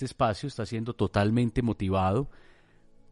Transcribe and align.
Este 0.00 0.06
espacio 0.06 0.46
está 0.46 0.64
siendo 0.64 0.94
totalmente 0.94 1.60
motivado 1.60 2.30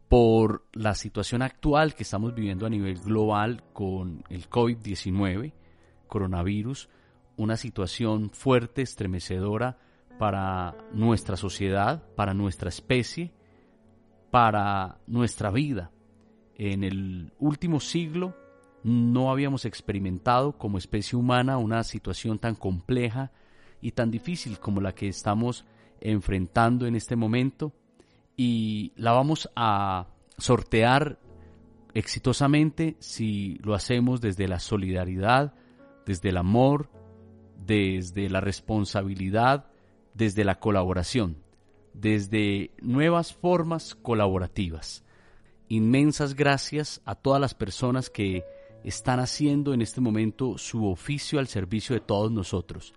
por 0.07 0.65
la 0.73 0.95
situación 0.95 1.43
actual 1.43 1.93
que 1.93 2.01
estamos 2.01 2.33
viviendo 2.33 2.65
a 2.65 2.69
nivel 2.71 2.97
global 2.97 3.61
con 3.73 4.23
el 4.31 4.49
COVID-19, 4.49 5.53
coronavirus, 6.07 6.89
una 7.37 7.57
situación 7.57 8.31
fuerte, 8.31 8.81
estremecedora 8.81 9.77
para 10.17 10.75
nuestra 10.91 11.37
sociedad, 11.37 12.01
para 12.15 12.33
nuestra 12.33 12.69
especie, 12.69 13.33
para 14.31 14.97
nuestra 15.05 15.51
vida. 15.51 15.91
En 16.55 16.83
el 16.83 17.33
último 17.37 17.81
siglo 17.81 18.35
no 18.81 19.29
habíamos 19.29 19.65
experimentado 19.65 20.57
como 20.57 20.79
especie 20.79 21.19
humana 21.19 21.59
una 21.59 21.83
situación 21.83 22.39
tan 22.39 22.55
compleja 22.55 23.31
y 23.79 23.91
tan 23.91 24.09
difícil 24.09 24.57
como 24.57 24.81
la 24.81 24.95
que 24.95 25.07
estamos 25.07 25.67
enfrentando 26.01 26.85
en 26.87 26.95
este 26.95 27.15
momento 27.15 27.73
y 28.35 28.93
la 28.95 29.11
vamos 29.11 29.49
a 29.55 30.07
sortear 30.37 31.19
exitosamente 31.93 32.95
si 32.99 33.55
lo 33.63 33.73
hacemos 33.73 34.21
desde 34.21 34.47
la 34.47 34.59
solidaridad, 34.59 35.53
desde 36.05 36.29
el 36.29 36.37
amor, 36.37 36.89
desde 37.65 38.29
la 38.29 38.41
responsabilidad, 38.41 39.67
desde 40.13 40.43
la 40.43 40.59
colaboración, 40.59 41.37
desde 41.93 42.71
nuevas 42.81 43.33
formas 43.33 43.95
colaborativas. 43.95 45.03
Inmensas 45.67 46.35
gracias 46.35 47.01
a 47.05 47.15
todas 47.15 47.39
las 47.41 47.53
personas 47.53 48.09
que 48.09 48.43
están 48.83 49.19
haciendo 49.19 49.73
en 49.73 49.81
este 49.81 50.01
momento 50.01 50.57
su 50.57 50.87
oficio 50.87 51.39
al 51.39 51.47
servicio 51.47 51.93
de 51.93 52.01
todos 52.01 52.31
nosotros. 52.31 52.93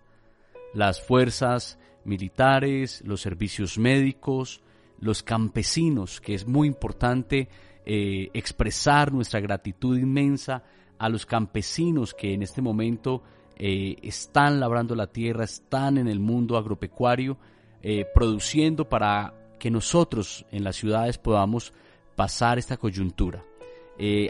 Las 0.74 1.02
fuerzas 1.02 1.78
militares, 2.04 3.02
los 3.04 3.20
servicios 3.20 3.78
médicos, 3.78 4.62
los 5.02 5.22
campesinos, 5.22 6.20
que 6.20 6.34
es 6.34 6.46
muy 6.46 6.68
importante 6.68 7.48
eh, 7.84 8.30
expresar 8.34 9.12
nuestra 9.12 9.40
gratitud 9.40 9.98
inmensa 9.98 10.62
a 10.98 11.08
los 11.08 11.26
campesinos 11.26 12.14
que 12.14 12.32
en 12.32 12.42
este 12.42 12.62
momento 12.62 13.24
eh, 13.56 13.96
están 14.02 14.60
labrando 14.60 14.94
la 14.94 15.08
tierra, 15.08 15.44
están 15.44 15.98
en 15.98 16.06
el 16.06 16.20
mundo 16.20 16.56
agropecuario, 16.56 17.38
eh, 17.82 18.06
produciendo 18.14 18.88
para 18.88 19.34
que 19.58 19.72
nosotros 19.72 20.46
en 20.52 20.62
las 20.62 20.76
ciudades 20.76 21.18
podamos 21.18 21.72
pasar 22.14 22.58
esta 22.58 22.76
coyuntura. 22.76 23.44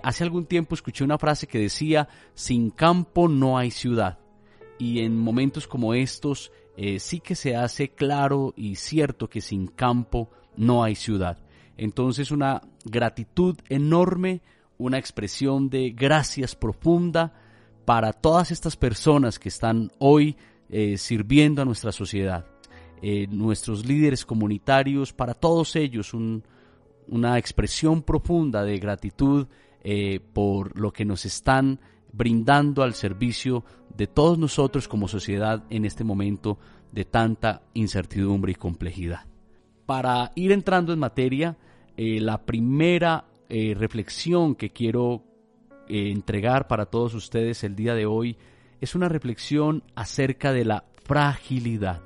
hace 0.03 0.25
algún 0.25 0.47
tiempo 0.47 0.75
escuché 0.75 1.05
una 1.05 1.19
frase 1.19 1.47
que 1.47 1.59
decía, 1.59 2.09
sin 2.35 2.71
campo 2.71 3.29
no 3.29 3.59
hay 3.59 3.71
ciudad. 3.71 4.19
Y 4.79 5.01
en 5.01 5.19
momentos 5.19 5.67
como 5.67 5.95
estos 5.95 6.51
eh, 6.77 6.99
sí 7.01 7.21
que 7.21 7.35
se 7.35 7.55
hace 7.55 7.91
claro 7.91 8.55
y 8.57 8.77
cierto 8.77 9.29
que 9.29 9.41
sin 9.41 9.67
campo 9.67 10.31
no 10.57 10.83
hay 10.83 10.95
ciudad. 10.95 11.39
Entonces 11.77 12.31
una 12.31 12.63
gratitud 12.85 13.57
enorme, 13.69 14.41
una 14.79 14.99
expresión 14.99 15.69
de 15.69 15.91
gracias 15.91 16.57
profunda 16.57 17.35
para 17.85 18.13
todas 18.13 18.51
estas 18.51 18.77
personas 18.77 19.39
que 19.39 19.49
están 19.49 19.91
hoy 19.99 20.37
eh, 20.71 20.97
sirviendo 20.97 21.61
a 21.61 21.65
nuestra 21.65 21.93
sociedad, 21.93 22.47
eh, 23.03 23.27
nuestros 23.29 23.85
líderes 23.85 24.25
comunitarios, 24.25 25.13
para 25.13 25.35
todos 25.35 25.77
ellos 25.77 26.13
una 26.15 27.39
expresión 27.39 28.03
profunda 28.03 28.65
de 28.65 28.79
gratitud 28.79 29.47
por 30.33 30.79
lo 30.79 30.93
que 30.93 31.05
nos 31.05 31.25
están 31.25 31.81
brindando 32.13 32.83
al 32.83 32.95
servicio 32.95 33.65
de 33.97 34.07
todos 34.07 34.39
nosotros 34.39 34.89
como 34.89 35.09
sociedad 35.09 35.65
en 35.71 35.85
este 35.85 36.05
momento 36.05 36.59
de 36.93 37.05
tanta 37.05 37.63
incertidumbre 37.75 38.53
y 38.53 38.55
complejidad. 38.55 39.27
Para 39.87 40.31
ir 40.35 40.53
entrando 40.53 40.93
en 40.93 40.99
materia, 40.99 41.57
eh, 41.97 42.21
la 42.21 42.45
primera 42.45 43.25
eh, 43.49 43.75
reflexión 43.77 44.55
que 44.55 44.71
quiero 44.71 45.25
eh, 45.89 46.11
entregar 46.11 46.69
para 46.69 46.87
todos 46.87 47.15
ustedes 47.15 47.65
el 47.65 47.75
día 47.75 47.95
de 47.95 48.07
hoy 48.07 48.37
es 48.81 48.95
una 48.95 49.09
reflexión 49.09 49.83
acerca 49.95 50.53
de 50.53 50.65
la 50.65 50.85
fragilidad. 51.05 52.03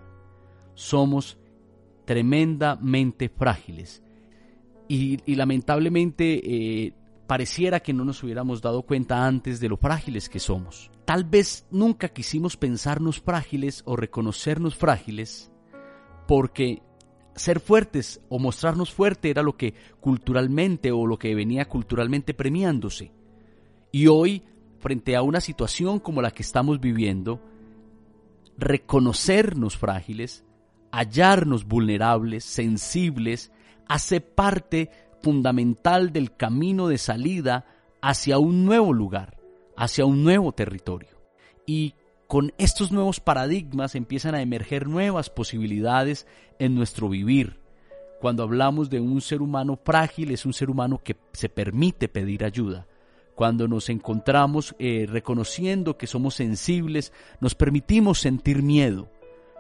Somos 0.75 1.39
tremendamente 2.05 3.29
frágiles 3.29 4.03
y, 4.89 5.19
y 5.25 5.35
lamentablemente 5.35 6.93
pareciera 7.27 7.81
que 7.81 7.93
no 7.93 8.05
nos 8.05 8.23
hubiéramos 8.23 8.63
dado 8.63 8.83
cuenta 8.83 9.27
antes 9.27 9.61
de 9.61 9.69
lo 9.69 9.77
frágiles 9.77 10.29
que 10.29 10.39
somos. 10.39 10.91
Tal 11.05 11.25
vez 11.25 11.67
nunca 11.71 12.09
quisimos 12.09 12.57
pensarnos 12.57 13.21
frágiles 13.21 13.83
o 13.85 13.97
reconocernos 13.97 14.77
frágiles 14.77 15.51
porque 16.27 16.83
ser 17.35 17.61
fuertes 17.61 18.21
o 18.29 18.39
mostrarnos 18.39 18.93
fuerte 18.93 19.31
era 19.31 19.43
lo 19.43 19.57
que 19.57 19.75
culturalmente 20.01 20.91
o 20.93 21.07
lo 21.07 21.19
que 21.19 21.35
venía 21.35 21.69
culturalmente 21.69 22.35
premiándose. 22.35 23.13
Y 23.93 24.07
hoy, 24.07 24.43
frente 24.79 25.17
a 25.17 25.23
una 25.23 25.41
situación 25.41 26.01
como 26.01 26.23
la 26.23 26.31
que 26.31 26.43
estamos 26.43 26.81
viviendo, 26.81 27.41
reconocernos 28.59 29.77
frágiles, 29.77 30.45
hallarnos 30.91 31.67
vulnerables, 31.67 32.45
sensibles, 32.45 33.53
hace 33.87 34.21
parte 34.21 34.91
fundamental 35.27 36.13
del 36.13 36.37
camino 36.37 36.87
de 36.87 36.99
salida 36.99 37.65
hacia 38.01 38.39
un 38.39 38.65
nuevo 38.65 38.93
lugar, 38.93 39.37
hacia 39.77 40.05
un 40.07 40.23
nuevo 40.23 40.53
territorio. 40.53 41.21
Y 41.67 41.95
con 42.29 42.53
estos 42.59 42.93
nuevos 42.93 43.19
paradigmas 43.19 43.97
empiezan 43.97 44.37
a 44.37 44.41
emerger 44.41 44.87
nuevas 44.87 45.29
posibilidades 45.29 46.29
en 46.61 46.77
nuestro 46.77 47.09
vivir. 47.09 47.59
Cuando 48.21 48.45
hablamos 48.45 48.89
de 48.89 49.01
un 49.01 49.21
ser 49.21 49.43
humano 49.43 49.77
frágil, 49.85 50.31
es 50.31 50.47
un 50.47 50.53
ser 50.53 50.71
humano 50.71 51.01
que 51.03 51.17
se 51.33 51.49
permite 51.49 52.07
pedir 52.07 52.45
ayuda. 52.45 52.87
Cuando 53.35 53.67
nos 53.67 53.89
encontramos 53.89 54.77
eh, 54.79 55.07
reconociendo 55.09 55.99
que 55.99 56.07
somos 56.07 56.37
sensibles, 56.37 57.13
nos 57.41 57.57
permitimos 57.57 58.21
sentir 58.21 58.63
miedo. 58.63 59.11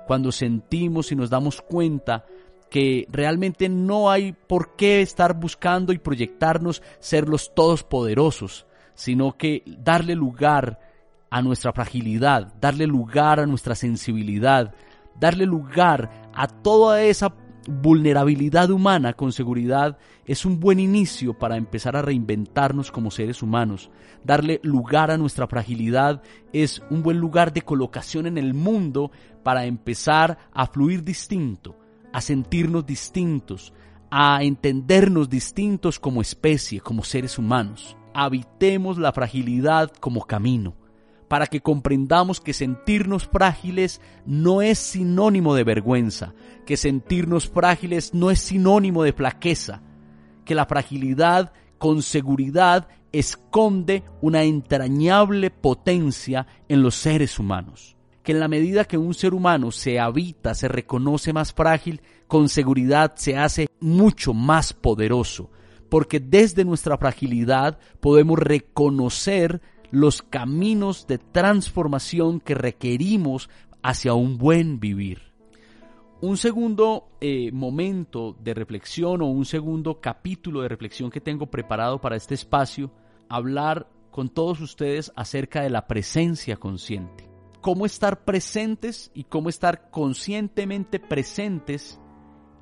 Cuando 0.06 0.30
sentimos 0.30 1.10
y 1.10 1.16
nos 1.16 1.28
damos 1.28 1.60
cuenta 1.60 2.24
que 2.70 3.06
realmente 3.10 3.68
no 3.68 4.10
hay 4.10 4.32
por 4.32 4.76
qué 4.76 5.02
estar 5.02 5.38
buscando 5.38 5.92
y 5.92 5.98
proyectarnos 5.98 6.82
ser 6.98 7.28
los 7.28 7.54
todos 7.54 7.82
poderosos, 7.82 8.66
sino 8.94 9.36
que 9.36 9.62
darle 9.66 10.14
lugar 10.14 10.80
a 11.30 11.42
nuestra 11.42 11.72
fragilidad, 11.72 12.54
darle 12.60 12.86
lugar 12.86 13.40
a 13.40 13.46
nuestra 13.46 13.74
sensibilidad, 13.74 14.74
darle 15.18 15.46
lugar 15.46 16.30
a 16.34 16.46
toda 16.46 17.02
esa 17.02 17.34
vulnerabilidad 17.68 18.70
humana 18.70 19.12
con 19.12 19.32
seguridad 19.32 19.98
es 20.24 20.44
un 20.44 20.60
buen 20.60 20.78
inicio 20.78 21.34
para 21.34 21.56
empezar 21.56 21.96
a 21.96 22.02
reinventarnos 22.02 22.90
como 22.90 23.10
seres 23.10 23.42
humanos. 23.42 23.90
Darle 24.24 24.60
lugar 24.62 25.10
a 25.10 25.18
nuestra 25.18 25.46
fragilidad 25.46 26.22
es 26.52 26.82
un 26.90 27.02
buen 27.02 27.18
lugar 27.18 27.52
de 27.52 27.62
colocación 27.62 28.26
en 28.26 28.38
el 28.38 28.54
mundo 28.54 29.10
para 29.42 29.66
empezar 29.66 30.38
a 30.52 30.66
fluir 30.66 31.04
distinto, 31.04 31.76
a 32.16 32.22
sentirnos 32.22 32.86
distintos, 32.86 33.74
a 34.10 34.42
entendernos 34.42 35.28
distintos 35.28 36.00
como 36.00 36.22
especie, 36.22 36.80
como 36.80 37.04
seres 37.04 37.36
humanos. 37.36 37.94
Habitemos 38.14 38.96
la 38.96 39.12
fragilidad 39.12 39.92
como 40.00 40.22
camino, 40.22 40.72
para 41.28 41.46
que 41.46 41.60
comprendamos 41.60 42.40
que 42.40 42.54
sentirnos 42.54 43.26
frágiles 43.26 44.00
no 44.24 44.62
es 44.62 44.78
sinónimo 44.78 45.54
de 45.54 45.64
vergüenza, 45.64 46.32
que 46.64 46.78
sentirnos 46.78 47.50
frágiles 47.50 48.14
no 48.14 48.30
es 48.30 48.40
sinónimo 48.40 49.02
de 49.02 49.12
flaqueza, 49.12 49.82
que 50.46 50.54
la 50.54 50.64
fragilidad 50.64 51.52
con 51.76 52.00
seguridad 52.00 52.88
esconde 53.12 54.04
una 54.22 54.44
entrañable 54.44 55.50
potencia 55.50 56.46
en 56.70 56.82
los 56.82 56.94
seres 56.94 57.38
humanos. 57.38 57.95
Que 58.26 58.32
en 58.32 58.40
la 58.40 58.48
medida 58.48 58.86
que 58.86 58.98
un 58.98 59.14
ser 59.14 59.34
humano 59.34 59.70
se 59.70 60.00
habita, 60.00 60.52
se 60.56 60.66
reconoce 60.66 61.32
más 61.32 61.52
frágil, 61.52 62.02
con 62.26 62.48
seguridad 62.48 63.12
se 63.14 63.38
hace 63.38 63.68
mucho 63.78 64.34
más 64.34 64.72
poderoso, 64.72 65.48
porque 65.88 66.18
desde 66.18 66.64
nuestra 66.64 66.98
fragilidad 66.98 67.78
podemos 68.00 68.40
reconocer 68.40 69.62
los 69.92 70.22
caminos 70.22 71.06
de 71.06 71.18
transformación 71.18 72.40
que 72.40 72.56
requerimos 72.56 73.48
hacia 73.80 74.14
un 74.14 74.38
buen 74.38 74.80
vivir. 74.80 75.22
Un 76.20 76.36
segundo 76.36 77.10
eh, 77.20 77.52
momento 77.52 78.36
de 78.42 78.54
reflexión 78.54 79.22
o 79.22 79.26
un 79.26 79.44
segundo 79.44 80.00
capítulo 80.00 80.62
de 80.62 80.68
reflexión 80.68 81.10
que 81.10 81.20
tengo 81.20 81.46
preparado 81.46 82.00
para 82.00 82.16
este 82.16 82.34
espacio, 82.34 82.90
hablar 83.28 83.88
con 84.10 84.30
todos 84.30 84.60
ustedes 84.60 85.12
acerca 85.14 85.62
de 85.62 85.70
la 85.70 85.86
presencia 85.86 86.56
consciente. 86.56 87.25
Cómo 87.66 87.84
estar 87.84 88.22
presentes 88.22 89.10
y 89.12 89.24
cómo 89.24 89.48
estar 89.48 89.90
conscientemente 89.90 91.00
presentes 91.00 92.00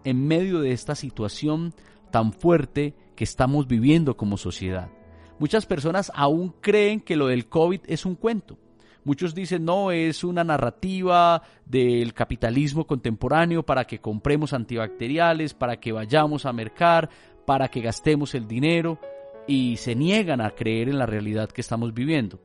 en 0.02 0.26
medio 0.26 0.60
de 0.60 0.72
esta 0.72 0.94
situación 0.94 1.74
tan 2.10 2.32
fuerte 2.32 2.94
que 3.14 3.24
estamos 3.24 3.66
viviendo 3.66 4.16
como 4.16 4.38
sociedad. 4.38 4.90
Muchas 5.38 5.66
personas 5.66 6.10
aún 6.14 6.54
creen 6.62 7.02
que 7.02 7.16
lo 7.16 7.26
del 7.26 7.50
COVID 7.50 7.80
es 7.86 8.06
un 8.06 8.14
cuento. 8.14 8.56
Muchos 9.04 9.34
dicen, 9.34 9.66
no, 9.66 9.90
es 9.90 10.24
una 10.24 10.42
narrativa 10.42 11.42
del 11.66 12.14
capitalismo 12.14 12.86
contemporáneo 12.86 13.62
para 13.62 13.86
que 13.86 14.00
compremos 14.00 14.54
antibacteriales, 14.54 15.52
para 15.52 15.78
que 15.80 15.92
vayamos 15.92 16.46
a 16.46 16.54
mercar, 16.54 17.10
para 17.44 17.68
que 17.68 17.82
gastemos 17.82 18.34
el 18.34 18.48
dinero 18.48 18.98
y 19.46 19.76
se 19.76 19.94
niegan 19.94 20.40
a 20.40 20.52
creer 20.52 20.88
en 20.88 20.96
la 20.96 21.04
realidad 21.04 21.50
que 21.50 21.60
estamos 21.60 21.92
viviendo. 21.92 22.40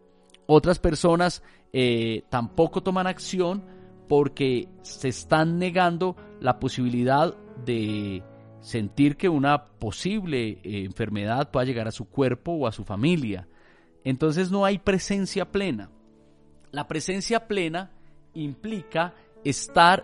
Otras 0.52 0.80
personas 0.80 1.44
eh, 1.74 2.24
tampoco 2.30 2.82
toman 2.82 3.06
acción 3.06 3.64
porque 4.08 4.68
se 4.82 5.10
están 5.10 5.60
negando 5.60 6.16
la 6.42 6.60
posibilidad 6.60 7.38
de 7.64 8.24
sentir 8.60 9.16
que 9.16 9.30
una 9.30 9.66
posible 9.66 10.60
eh, 10.64 10.86
enfermedad 10.86 11.52
pueda 11.52 11.68
llegar 11.68 11.88
a 11.88 11.92
su 11.92 12.06
cuerpo 12.06 12.54
o 12.54 12.66
a 12.66 12.72
su 12.72 12.84
familia. 12.84 13.48
Entonces 14.04 14.50
no 14.50 14.66
hay 14.66 14.80
presencia 14.80 15.52
plena. 15.52 15.92
La 16.72 16.88
presencia 16.88 17.48
plena 17.48 17.92
implica 18.34 19.14
estar 19.44 20.04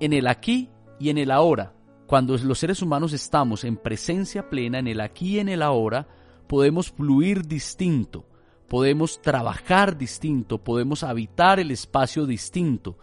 en 0.00 0.12
el 0.14 0.26
aquí 0.26 0.68
y 0.98 1.10
en 1.10 1.18
el 1.18 1.30
ahora. 1.30 1.74
Cuando 2.08 2.36
los 2.36 2.58
seres 2.58 2.82
humanos 2.82 3.12
estamos 3.12 3.62
en 3.62 3.76
presencia 3.76 4.50
plena, 4.50 4.80
en 4.80 4.88
el 4.88 5.00
aquí 5.00 5.36
y 5.36 5.38
en 5.38 5.48
el 5.48 5.62
ahora, 5.62 6.08
podemos 6.48 6.90
fluir 6.90 7.46
distinto, 7.46 8.26
podemos 8.68 9.20
trabajar 9.20 9.96
distinto, 9.96 10.58
podemos 10.58 11.02
habitar 11.02 11.60
el 11.60 11.70
espacio 11.70 12.26
distinto, 12.26 12.98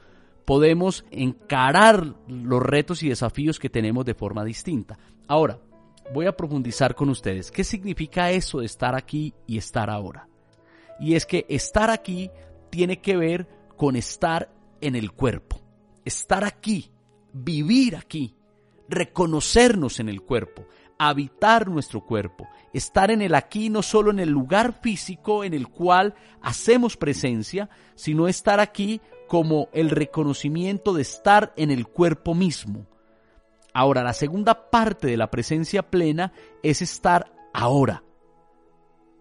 podemos 0.45 1.05
encarar 1.11 2.15
los 2.27 2.61
retos 2.61 3.03
y 3.03 3.09
desafíos 3.09 3.59
que 3.59 3.69
tenemos 3.69 4.05
de 4.05 4.13
forma 4.13 4.43
distinta. 4.43 4.97
Ahora, 5.27 5.59
voy 6.13 6.25
a 6.25 6.35
profundizar 6.35 6.95
con 6.95 7.09
ustedes. 7.09 7.51
¿Qué 7.51 7.63
significa 7.63 8.31
eso 8.31 8.59
de 8.59 8.65
estar 8.65 8.95
aquí 8.95 9.33
y 9.47 9.57
estar 9.57 9.89
ahora? 9.89 10.27
Y 10.99 11.15
es 11.15 11.25
que 11.25 11.45
estar 11.49 11.89
aquí 11.89 12.29
tiene 12.69 12.99
que 12.99 13.15
ver 13.17 13.47
con 13.77 13.95
estar 13.95 14.53
en 14.81 14.95
el 14.95 15.11
cuerpo. 15.11 15.61
Estar 16.05 16.43
aquí, 16.43 16.91
vivir 17.31 17.95
aquí, 17.95 18.35
reconocernos 18.89 19.99
en 19.99 20.09
el 20.09 20.21
cuerpo, 20.21 20.67
habitar 20.97 21.67
nuestro 21.67 22.01
cuerpo, 22.01 22.47
estar 22.73 23.11
en 23.11 23.21
el 23.21 23.35
aquí 23.35 23.69
no 23.69 23.81
solo 23.81 24.11
en 24.11 24.19
el 24.19 24.29
lugar 24.29 24.79
físico 24.81 25.43
en 25.43 25.53
el 25.53 25.67
cual 25.67 26.15
hacemos 26.41 26.97
presencia, 26.97 27.69
sino 27.95 28.27
estar 28.27 28.59
aquí 28.59 29.01
como 29.27 29.69
el 29.73 29.89
reconocimiento 29.89 30.93
de 30.93 31.01
estar 31.01 31.53
en 31.57 31.71
el 31.71 31.87
cuerpo 31.87 32.35
mismo. 32.35 32.85
Ahora, 33.73 34.03
la 34.03 34.13
segunda 34.13 34.69
parte 34.69 35.07
de 35.07 35.17
la 35.17 35.31
presencia 35.31 35.89
plena 35.89 36.31
es 36.61 36.81
estar 36.81 37.33
ahora. 37.53 38.03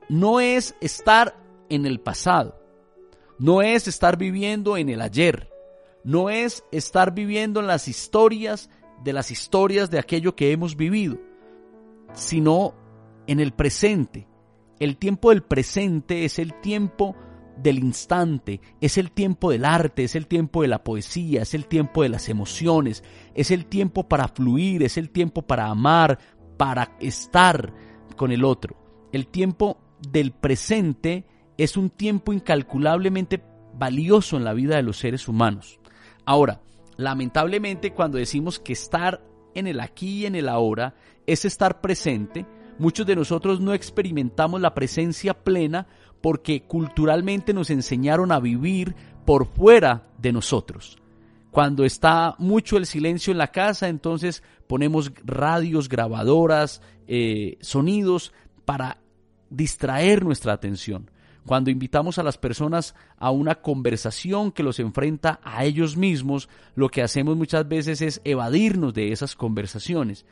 No 0.08 0.40
es 0.40 0.74
estar 0.80 1.36
en 1.70 1.86
el 1.86 2.00
pasado. 2.00 2.60
No 3.38 3.62
es 3.62 3.88
estar 3.88 4.18
viviendo 4.18 4.76
en 4.76 4.90
el 4.90 5.00
ayer. 5.00 5.50
No 6.04 6.28
es 6.28 6.64
estar 6.70 7.14
viviendo 7.14 7.60
en 7.60 7.66
las 7.66 7.88
historias 7.88 8.68
de 9.02 9.12
las 9.12 9.30
historias 9.30 9.90
de 9.90 9.98
aquello 9.98 10.34
que 10.36 10.52
hemos 10.52 10.76
vivido, 10.76 11.18
sino 12.12 12.74
en 13.26 13.40
el 13.40 13.52
presente. 13.52 14.26
El 14.78 14.96
tiempo 14.96 15.30
del 15.30 15.42
presente 15.42 16.24
es 16.24 16.38
el 16.38 16.54
tiempo 16.60 17.16
del 17.56 17.78
instante, 17.78 18.60
es 18.80 18.98
el 18.98 19.12
tiempo 19.12 19.50
del 19.50 19.64
arte, 19.64 20.04
es 20.04 20.16
el 20.16 20.26
tiempo 20.26 20.62
de 20.62 20.68
la 20.68 20.82
poesía, 20.82 21.42
es 21.42 21.54
el 21.54 21.66
tiempo 21.66 22.02
de 22.02 22.08
las 22.08 22.28
emociones, 22.28 23.04
es 23.34 23.50
el 23.50 23.66
tiempo 23.66 24.08
para 24.08 24.28
fluir, 24.28 24.82
es 24.82 24.96
el 24.96 25.10
tiempo 25.10 25.42
para 25.42 25.66
amar, 25.66 26.18
para 26.56 26.96
estar 27.00 27.72
con 28.16 28.32
el 28.32 28.44
otro. 28.44 28.76
El 29.12 29.26
tiempo 29.26 29.78
del 30.10 30.32
presente 30.32 31.26
es 31.56 31.76
un 31.76 31.90
tiempo 31.90 32.32
incalculablemente 32.32 33.42
valioso 33.74 34.36
en 34.36 34.44
la 34.44 34.52
vida 34.52 34.76
de 34.76 34.82
los 34.82 34.96
seres 34.96 35.28
humanos. 35.28 35.78
Ahora, 36.24 36.60
lamentablemente 36.96 37.92
cuando 37.92 38.18
decimos 38.18 38.58
que 38.58 38.72
estar 38.72 39.24
en 39.54 39.66
el 39.66 39.80
aquí 39.80 40.22
y 40.22 40.26
en 40.26 40.34
el 40.34 40.48
ahora 40.48 40.94
es 41.26 41.44
estar 41.44 41.80
presente, 41.80 42.46
muchos 42.78 43.06
de 43.06 43.16
nosotros 43.16 43.60
no 43.60 43.74
experimentamos 43.74 44.60
la 44.60 44.74
presencia 44.74 45.34
plena 45.34 45.86
porque 46.20 46.62
culturalmente 46.62 47.52
nos 47.52 47.70
enseñaron 47.70 48.32
a 48.32 48.40
vivir 48.40 48.94
por 49.24 49.46
fuera 49.46 50.08
de 50.18 50.32
nosotros. 50.32 50.98
Cuando 51.50 51.84
está 51.84 52.34
mucho 52.38 52.78
el 52.78 52.86
silencio 52.86 53.30
en 53.30 53.38
la 53.38 53.48
casa, 53.48 53.88
entonces 53.88 54.42
ponemos 54.66 55.12
radios, 55.24 55.88
grabadoras, 55.88 56.80
eh, 57.06 57.58
sonidos 57.60 58.32
para 58.64 58.98
distraer 59.50 60.24
nuestra 60.24 60.54
atención. 60.54 61.10
Cuando 61.44 61.70
invitamos 61.70 62.18
a 62.18 62.22
las 62.22 62.38
personas 62.38 62.94
a 63.18 63.32
una 63.32 63.56
conversación 63.56 64.52
que 64.52 64.62
los 64.62 64.78
enfrenta 64.78 65.40
a 65.42 65.64
ellos 65.64 65.96
mismos, 65.96 66.48
lo 66.74 66.88
que 66.88 67.02
hacemos 67.02 67.36
muchas 67.36 67.68
veces 67.68 68.00
es 68.00 68.20
evadirnos 68.24 68.94
de 68.94 69.12
esas 69.12 69.34
conversaciones 69.34 70.24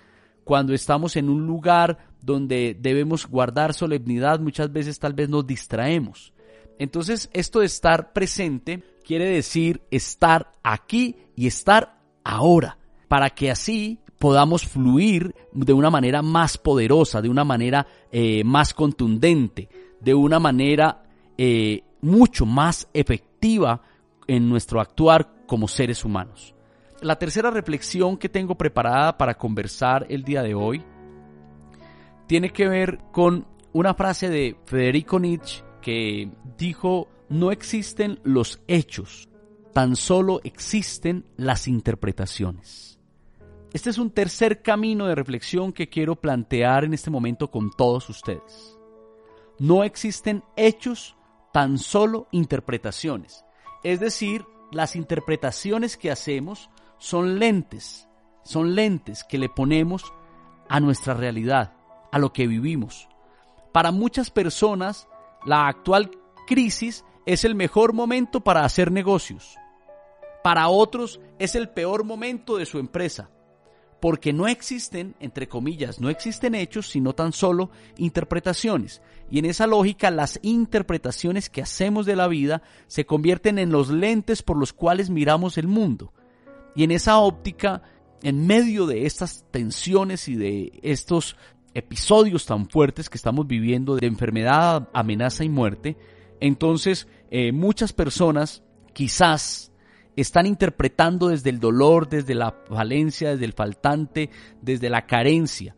cuando 0.50 0.75
estamos 0.75 1.14
en 1.14 1.29
un 1.29 1.47
lugar 1.47 1.97
donde 2.20 2.76
debemos 2.76 3.29
guardar 3.29 3.73
solemnidad, 3.73 4.41
muchas 4.41 4.73
veces 4.73 4.99
tal 4.99 5.12
vez 5.12 5.29
nos 5.29 5.47
distraemos. 5.47 6.32
Entonces, 6.76 7.31
esto 7.32 7.61
de 7.61 7.67
estar 7.67 8.12
presente 8.12 8.83
quiere 9.07 9.26
decir 9.26 9.80
estar 9.92 10.52
aquí 10.64 11.14
y 11.37 11.47
estar 11.47 12.00
ahora, 12.25 12.78
para 13.07 13.30
que 13.30 13.52
así 13.52 14.00
podamos 14.19 14.66
fluir 14.66 15.37
de 15.52 15.73
una 15.73 15.88
manera 15.88 16.21
más 16.21 16.59
poderosa, 16.59 17.23
de 17.23 17.28
una 17.28 17.45
manera 17.45 17.87
eh, 18.11 18.42
más 18.42 18.75
contundente, 18.75 19.69
de 20.00 20.14
una 20.14 20.40
manera 20.40 21.04
eh, 21.38 21.85
mucho 22.00 22.45
más 22.45 22.88
efectiva 22.92 23.83
en 24.26 24.49
nuestro 24.49 24.80
actuar 24.80 25.30
como 25.47 25.69
seres 25.69 26.04
humanos 26.04 26.57
la 27.02 27.19
tercera 27.19 27.50
reflexión 27.50 28.16
que 28.16 28.28
tengo 28.28 28.57
preparada 28.57 29.16
para 29.16 29.37
conversar 29.37 30.07
el 30.09 30.23
día 30.25 30.42
de 30.42 30.54
hoy 30.54 30.85
tiene 32.26 32.50
que 32.50 32.69
ver 32.69 32.99
con 33.12 33.47
una 33.73 33.95
frase 33.95 34.28
de 34.28 34.57
Federico 34.66 35.19
Nietzsche 35.19 35.64
que 35.80 36.30
dijo, 36.57 37.09
no 37.28 37.50
existen 37.52 38.21
los 38.23 38.61
hechos, 38.69 39.28
tan 39.73 39.97
solo 39.97 40.40
existen 40.45 41.25
las 41.37 41.69
interpretaciones. 41.69 42.99
Este 43.73 43.90
es 43.90 43.99
un 43.99 44.11
tercer 44.11 44.62
camino 44.62 45.07
de 45.07 45.14
reflexión 45.14 45.73
que 45.73 45.88
quiero 45.88 46.16
plantear 46.16 46.85
en 46.85 46.92
este 46.92 47.11
momento 47.11 47.50
con 47.50 47.71
todos 47.71 48.09
ustedes. 48.09 48.78
No 49.59 49.85
existen 49.85 50.42
hechos, 50.57 51.16
tan 51.52 51.78
solo 51.78 52.26
interpretaciones. 52.33 53.45
Es 53.85 54.00
decir, 54.00 54.45
las 54.73 54.97
interpretaciones 54.97 55.97
que 55.97 56.11
hacemos 56.11 56.71
son 57.00 57.38
lentes, 57.38 58.07
son 58.45 58.75
lentes 58.75 59.25
que 59.25 59.38
le 59.38 59.49
ponemos 59.49 60.12
a 60.69 60.78
nuestra 60.78 61.14
realidad, 61.14 61.73
a 62.12 62.19
lo 62.19 62.33
que 62.33 62.47
vivimos. 62.47 63.09
Para 63.73 63.90
muchas 63.90 64.30
personas, 64.30 65.09
la 65.45 65.66
actual 65.66 66.11
crisis 66.47 67.04
es 67.25 67.45
el 67.45 67.54
mejor 67.54 67.95
momento 67.95 68.42
para 68.42 68.64
hacer 68.64 68.92
negocios. 68.92 69.57
Para 70.45 70.69
otros 70.69 71.21
es 71.38 71.54
el 71.54 71.71
peor 71.71 72.04
momento 72.04 72.59
de 72.59 72.66
su 72.66 72.78
empresa, 72.78 73.30
porque 74.00 74.35
no 74.35 74.47
existen, 74.47 75.16
entre 75.21 75.49
comillas, 75.49 76.00
no 76.00 76.11
existen 76.11 76.54
hechos, 76.54 76.88
sino 76.88 77.14
tan 77.14 77.33
solo 77.33 77.71
interpretaciones. 77.97 79.00
Y 79.30 79.38
en 79.38 79.47
esa 79.47 79.66
lógica, 79.66 80.11
las 80.11 80.38
interpretaciones 80.42 81.49
que 81.49 81.62
hacemos 81.62 82.04
de 82.04 82.16
la 82.16 82.28
vida 82.28 82.62
se 82.88 83.07
convierten 83.07 83.59
en 83.59 83.71
los 83.71 83.88
lentes 83.88 84.42
por 84.42 84.59
los 84.59 84.75
cuales 84.75 85.09
miramos 85.09 85.57
el 85.57 85.66
mundo. 85.66 86.12
Y 86.74 86.84
en 86.84 86.90
esa 86.90 87.18
óptica, 87.18 87.82
en 88.22 88.46
medio 88.46 88.86
de 88.86 89.06
estas 89.06 89.44
tensiones 89.50 90.28
y 90.28 90.36
de 90.36 90.78
estos 90.82 91.36
episodios 91.74 92.46
tan 92.46 92.68
fuertes 92.68 93.08
que 93.08 93.16
estamos 93.16 93.46
viviendo 93.46 93.96
de 93.96 94.06
enfermedad, 94.06 94.88
amenaza 94.92 95.44
y 95.44 95.48
muerte, 95.48 95.96
entonces 96.40 97.06
eh, 97.30 97.52
muchas 97.52 97.92
personas 97.92 98.62
quizás 98.92 99.72
están 100.16 100.46
interpretando 100.46 101.28
desde 101.28 101.50
el 101.50 101.60
dolor, 101.60 102.08
desde 102.08 102.34
la 102.34 102.54
falencia, 102.68 103.30
desde 103.30 103.44
el 103.44 103.52
faltante, 103.52 104.30
desde 104.60 104.90
la 104.90 105.06
carencia. 105.06 105.76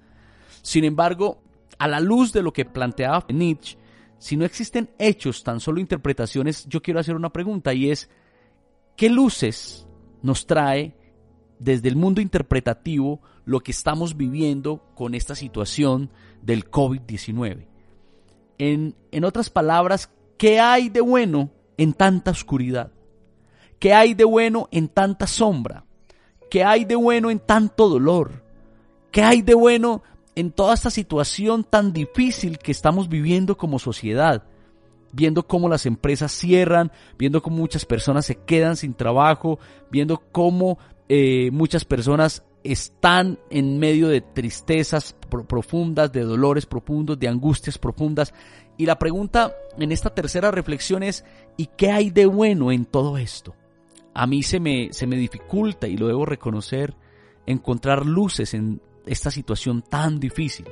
Sin 0.63 0.85
embargo, 0.85 1.43
a 1.79 1.89
la 1.89 2.01
luz 2.01 2.33
de 2.33 2.43
lo 2.43 2.53
que 2.53 2.65
planteaba 2.65 3.27
Nietzsche, 3.29 3.77
si 4.19 4.37
no 4.37 4.45
existen 4.45 4.91
hechos, 4.99 5.43
tan 5.43 5.59
solo 5.59 5.81
interpretaciones, 5.81 6.65
yo 6.69 6.81
quiero 6.81 7.01
hacer 7.01 7.17
una 7.17 7.33
pregunta 7.33 7.75
y 7.75 7.91
es, 7.91 8.09
¿qué 8.97 9.11
luces 9.11 9.87
nos 10.23 10.47
trae 10.47 10.95
desde 11.59 11.89
el 11.89 11.97
mundo 11.97 12.21
interpretativo 12.21 13.21
lo 13.45 13.61
que 13.61 13.73
estamos 13.73 14.17
viviendo 14.17 14.83
con 14.95 15.15
esta 15.15 15.35
situación 15.35 16.11
del 16.43 16.71
COVID-19? 16.71 17.67
En, 18.59 18.95
en 19.11 19.25
otras 19.25 19.51
palabras, 19.51 20.11
¿qué 20.39 20.61
hay 20.61 20.89
de 20.89 21.01
bueno 21.01 21.51
en 21.77 21.93
tanta 21.93 22.31
oscuridad? 22.31 22.93
¿Qué 23.79 23.95
hay 23.95 24.15
de 24.15 24.25
bueno 24.25 24.69
en 24.71 24.89
tanta 24.89 25.27
sombra? 25.27 25.85
¿Qué 26.51 26.65
hay 26.65 26.85
de 26.85 26.95
bueno 26.95 27.31
en 27.31 27.41
tanto 27.41 27.89
dolor? 27.89 28.45
¿Qué 29.11 29.23
hay 29.23 29.43
de 29.43 29.55
bueno 29.55 30.03
en 30.35 30.53
toda 30.53 30.75
esta 30.75 30.91
situación 30.91 31.65
tan 31.65 31.93
difícil 31.93 32.59
que 32.59 32.73
estamos 32.73 33.09
viviendo 33.09 33.57
como 33.57 33.79
sociedad, 33.79 34.45
viendo 35.13 35.47
cómo 35.47 35.69
las 35.69 35.87
empresas 35.87 36.33
cierran, 36.33 36.91
viendo 37.19 37.43
cómo 37.43 37.57
muchas 37.57 37.85
personas 37.85 38.27
se 38.27 38.37
quedan 38.37 38.77
sin 38.77 38.95
trabajo, 38.95 39.59
viendo 39.91 40.23
cómo 40.33 40.79
eh, 41.09 41.51
muchas 41.53 41.85
personas 41.85 42.43
están 42.65 43.39
en 43.51 43.79
medio 43.79 44.09
de 44.09 44.21
tristezas 44.21 45.17
profundas, 45.49 46.13
de 46.13 46.23
dolores 46.23 46.67
profundos, 46.67 47.19
de 47.19 47.29
angustias 47.29 47.79
profundas. 47.79 48.33
Y 48.77 48.87
la 48.87 48.99
pregunta 48.99 49.53
en 49.79 49.93
esta 49.93 50.11
tercera 50.11 50.51
reflexión 50.51 51.03
es, 51.03 51.25
¿y 51.57 51.67
qué 51.67 51.91
hay 51.91 52.11
de 52.11 52.27
bueno 52.27 52.73
en 52.73 52.85
todo 52.85 53.19
esto? 53.19 53.55
A 54.15 54.27
mí 54.27 54.43
se 54.43 54.61
me, 54.61 54.93
se 54.93 55.07
me 55.07 55.17
dificulta, 55.17 55.89
y 55.89 55.97
lo 55.97 56.07
debo 56.07 56.25
reconocer, 56.25 56.95
encontrar 57.47 58.07
luces 58.07 58.55
en 58.55 58.81
esta 59.07 59.31
situación 59.31 59.83
tan 59.83 60.21
difícil. 60.21 60.67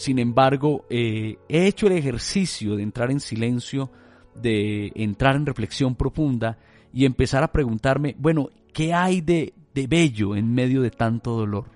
Sin 0.00 0.18
embargo, 0.18 0.86
eh, 0.88 1.36
he 1.46 1.66
hecho 1.66 1.86
el 1.86 1.92
ejercicio 1.92 2.74
de 2.74 2.82
entrar 2.82 3.10
en 3.10 3.20
silencio, 3.20 3.90
de 4.34 4.92
entrar 4.94 5.36
en 5.36 5.44
reflexión 5.44 5.94
profunda 5.94 6.56
y 6.90 7.04
empezar 7.04 7.42
a 7.42 7.52
preguntarme, 7.52 8.16
bueno, 8.18 8.48
¿qué 8.72 8.94
hay 8.94 9.20
de, 9.20 9.52
de 9.74 9.86
bello 9.86 10.36
en 10.36 10.54
medio 10.54 10.80
de 10.80 10.90
tanto 10.90 11.32
dolor? 11.36 11.66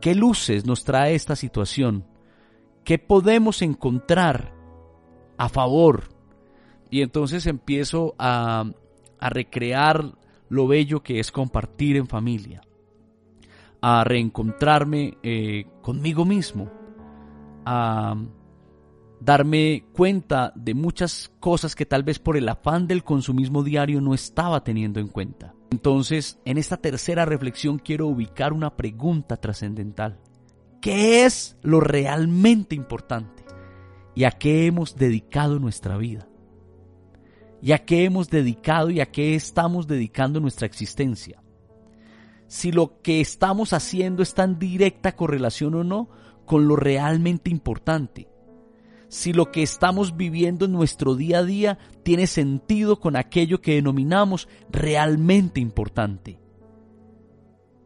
¿Qué 0.00 0.14
luces 0.14 0.64
nos 0.64 0.84
trae 0.84 1.14
esta 1.14 1.36
situación? 1.36 2.06
¿Qué 2.82 2.98
podemos 2.98 3.60
encontrar 3.60 4.54
a 5.36 5.50
favor? 5.50 6.04
Y 6.88 7.02
entonces 7.02 7.44
empiezo 7.44 8.14
a, 8.18 8.72
a 9.20 9.28
recrear 9.28 10.14
lo 10.48 10.66
bello 10.66 11.02
que 11.02 11.20
es 11.20 11.30
compartir 11.30 11.98
en 11.98 12.06
familia 12.06 12.62
a 13.82 14.02
reencontrarme 14.02 15.18
eh, 15.22 15.66
conmigo 15.82 16.24
mismo, 16.24 16.70
a 17.70 18.16
darme 19.20 19.84
cuenta 19.92 20.52
de 20.54 20.72
muchas 20.72 21.30
cosas 21.38 21.74
que 21.74 21.84
tal 21.84 22.02
vez 22.02 22.18
por 22.18 22.38
el 22.38 22.48
afán 22.48 22.86
del 22.86 23.04
consumismo 23.04 23.62
diario 23.62 24.00
no 24.00 24.14
estaba 24.14 24.64
teniendo 24.64 25.00
en 25.00 25.08
cuenta. 25.08 25.54
Entonces, 25.70 26.38
en 26.46 26.56
esta 26.56 26.78
tercera 26.78 27.26
reflexión 27.26 27.78
quiero 27.78 28.06
ubicar 28.06 28.54
una 28.54 28.74
pregunta 28.74 29.36
trascendental. 29.36 30.18
¿Qué 30.80 31.26
es 31.26 31.58
lo 31.60 31.80
realmente 31.80 32.74
importante? 32.74 33.44
¿Y 34.14 34.24
a 34.24 34.30
qué 34.30 34.64
hemos 34.64 34.96
dedicado 34.96 35.58
nuestra 35.58 35.98
vida? 35.98 36.26
¿Y 37.60 37.72
a 37.72 37.84
qué 37.84 38.04
hemos 38.04 38.30
dedicado 38.30 38.88
y 38.88 39.00
a 39.00 39.10
qué 39.10 39.34
estamos 39.34 39.86
dedicando 39.86 40.40
nuestra 40.40 40.66
existencia? 40.66 41.42
si 42.48 42.72
lo 42.72 43.00
que 43.02 43.20
estamos 43.20 43.74
haciendo 43.74 44.22
está 44.22 44.42
en 44.44 44.58
directa 44.58 45.14
correlación 45.14 45.74
o 45.74 45.84
no 45.84 46.08
con 46.48 46.66
lo 46.66 46.74
realmente 46.74 47.50
importante. 47.50 48.26
Si 49.08 49.32
lo 49.32 49.52
que 49.52 49.62
estamos 49.62 50.16
viviendo 50.16 50.64
en 50.64 50.72
nuestro 50.72 51.14
día 51.14 51.38
a 51.38 51.44
día 51.44 51.78
tiene 52.02 52.26
sentido 52.26 52.98
con 52.98 53.16
aquello 53.16 53.60
que 53.60 53.74
denominamos 53.74 54.48
realmente 54.70 55.60
importante. 55.60 56.40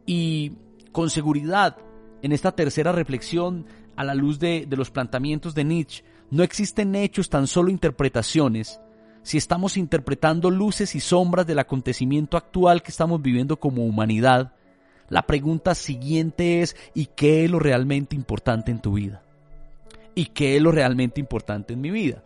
Y 0.06 0.52
con 0.92 1.10
seguridad, 1.10 1.76
en 2.22 2.32
esta 2.32 2.52
tercera 2.52 2.92
reflexión, 2.92 3.66
a 3.96 4.04
la 4.04 4.14
luz 4.14 4.38
de, 4.38 4.66
los 4.70 4.90
planteamientos 4.90 5.54
de 5.54 5.64
Nietzsche, 5.64 6.04
no 6.30 6.44
existen 6.44 6.94
hechos, 6.94 7.28
tan 7.28 7.48
solo 7.48 7.68
interpretaciones, 7.68 8.80
si 9.22 9.38
estamos 9.38 9.76
interpretando 9.76 10.50
luces 10.50 10.94
y 10.94 11.00
sombras 11.00 11.46
del 11.46 11.58
acontecimiento 11.58 12.36
actual 12.36 12.82
que 12.82 12.90
estamos 12.90 13.20
viviendo 13.22 13.58
como 13.58 13.84
humanidad, 13.84 14.54
la 15.12 15.26
pregunta 15.26 15.74
siguiente 15.74 16.62
es 16.62 16.74
¿y 16.94 17.04
qué 17.04 17.44
es 17.44 17.50
lo 17.50 17.58
realmente 17.58 18.16
importante 18.16 18.70
en 18.70 18.80
tu 18.80 18.94
vida? 18.94 19.22
¿Y 20.14 20.24
qué 20.24 20.56
es 20.56 20.62
lo 20.62 20.72
realmente 20.72 21.20
importante 21.20 21.74
en 21.74 21.82
mi 21.82 21.90
vida? 21.90 22.24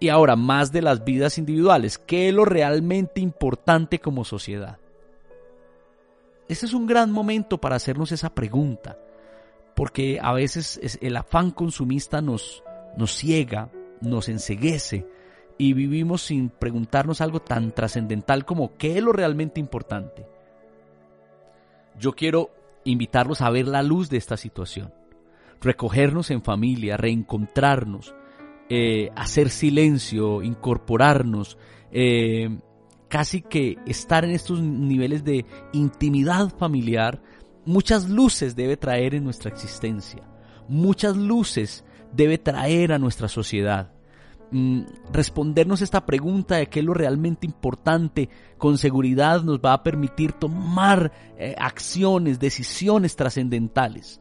Y 0.00 0.10
ahora, 0.10 0.36
más 0.36 0.70
de 0.70 0.82
las 0.82 1.02
vidas 1.02 1.38
individuales, 1.38 1.96
¿qué 1.96 2.28
es 2.28 2.34
lo 2.34 2.44
realmente 2.44 3.22
importante 3.22 4.00
como 4.00 4.22
sociedad? 4.22 4.76
Este 6.46 6.66
es 6.66 6.74
un 6.74 6.86
gran 6.86 7.10
momento 7.10 7.58
para 7.58 7.76
hacernos 7.76 8.12
esa 8.12 8.34
pregunta, 8.34 8.98
porque 9.74 10.18
a 10.20 10.34
veces 10.34 10.78
el 11.00 11.16
afán 11.16 11.50
consumista 11.52 12.20
nos, 12.20 12.62
nos 12.98 13.16
ciega, 13.16 13.70
nos 14.02 14.28
enseguece, 14.28 15.06
y 15.56 15.72
vivimos 15.72 16.20
sin 16.20 16.50
preguntarnos 16.50 17.22
algo 17.22 17.40
tan 17.40 17.72
trascendental 17.72 18.44
como 18.44 18.76
qué 18.76 18.98
es 18.98 19.02
lo 19.02 19.14
realmente 19.14 19.58
importante. 19.58 20.35
Yo 21.98 22.12
quiero 22.12 22.50
invitarlos 22.84 23.40
a 23.40 23.50
ver 23.50 23.66
la 23.66 23.82
luz 23.82 24.10
de 24.10 24.16
esta 24.16 24.36
situación, 24.36 24.92
recogernos 25.60 26.30
en 26.30 26.42
familia, 26.42 26.96
reencontrarnos, 26.96 28.14
eh, 28.68 29.10
hacer 29.16 29.48
silencio, 29.50 30.42
incorporarnos, 30.42 31.58
eh, 31.90 32.58
casi 33.08 33.42
que 33.42 33.78
estar 33.86 34.24
en 34.24 34.32
estos 34.32 34.60
niveles 34.60 35.24
de 35.24 35.46
intimidad 35.72 36.50
familiar, 36.56 37.22
muchas 37.64 38.08
luces 38.08 38.56
debe 38.56 38.76
traer 38.76 39.14
en 39.14 39.24
nuestra 39.24 39.50
existencia, 39.50 40.22
muchas 40.68 41.16
luces 41.16 41.84
debe 42.12 42.38
traer 42.38 42.92
a 42.92 42.98
nuestra 42.98 43.28
sociedad. 43.28 43.95
Mm, 44.52 44.82
respondernos 45.12 45.82
esta 45.82 46.06
pregunta 46.06 46.56
de 46.56 46.68
qué 46.68 46.78
es 46.78 46.86
lo 46.86 46.94
realmente 46.94 47.46
importante 47.46 48.28
con 48.58 48.78
seguridad 48.78 49.42
nos 49.42 49.58
va 49.58 49.72
a 49.72 49.82
permitir 49.82 50.32
tomar 50.32 51.10
eh, 51.36 51.56
acciones, 51.58 52.38
decisiones 52.38 53.16
trascendentales. 53.16 54.20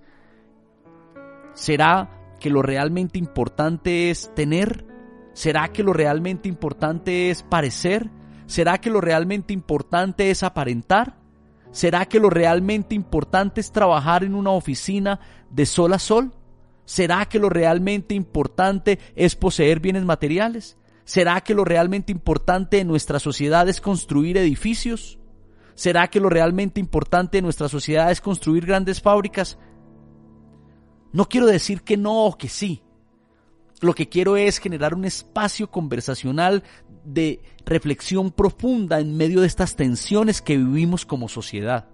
¿Será 1.53 2.37
que 2.39 2.49
lo 2.49 2.63
realmente 2.63 3.19
importante 3.19 4.09
es 4.09 4.33
tener? 4.33 4.85
¿Será 5.33 5.67
que 5.67 5.83
lo 5.83 5.93
realmente 5.93 6.49
importante 6.49 7.29
es 7.29 7.43
parecer? 7.43 8.09
¿Será 8.47 8.79
que 8.79 8.89
lo 8.89 9.01
realmente 9.01 9.53
importante 9.53 10.31
es 10.31 10.41
aparentar? 10.41 11.17
¿Será 11.71 12.05
que 12.05 12.19
lo 12.19 12.29
realmente 12.29 12.95
importante 12.95 13.61
es 13.61 13.71
trabajar 13.71 14.23
en 14.23 14.33
una 14.33 14.51
oficina 14.51 15.19
de 15.51 15.65
sol 15.65 15.93
a 15.93 15.99
sol? 15.99 16.31
¿Será 16.85 17.25
que 17.25 17.39
lo 17.39 17.49
realmente 17.49 18.15
importante 18.15 18.99
es 19.15 19.35
poseer 19.35 19.79
bienes 19.79 20.05
materiales? 20.05 20.77
¿Será 21.03 21.41
que 21.41 21.53
lo 21.53 21.65
realmente 21.65 22.11
importante 22.11 22.79
en 22.79 22.87
nuestra 22.87 23.19
sociedad 23.19 23.67
es 23.69 23.81
construir 23.81 24.37
edificios? 24.37 25.19
¿Será 25.75 26.07
que 26.07 26.19
lo 26.19 26.29
realmente 26.29 26.79
importante 26.79 27.39
en 27.39 27.43
nuestra 27.43 27.67
sociedad 27.69 28.09
es 28.11 28.21
construir 28.21 28.65
grandes 28.65 29.01
fábricas? 29.01 29.57
No 31.11 31.27
quiero 31.27 31.47
decir 31.47 31.81
que 31.81 31.97
no 31.97 32.25
o 32.25 32.37
que 32.37 32.49
sí. 32.49 32.81
Lo 33.81 33.93
que 33.93 34.07
quiero 34.07 34.37
es 34.37 34.59
generar 34.59 34.93
un 34.93 35.05
espacio 35.05 35.69
conversacional 35.69 36.63
de 37.03 37.41
reflexión 37.65 38.31
profunda 38.31 38.99
en 38.99 39.15
medio 39.15 39.41
de 39.41 39.47
estas 39.47 39.75
tensiones 39.75 40.41
que 40.41 40.57
vivimos 40.57 41.05
como 41.05 41.27
sociedad. 41.27 41.89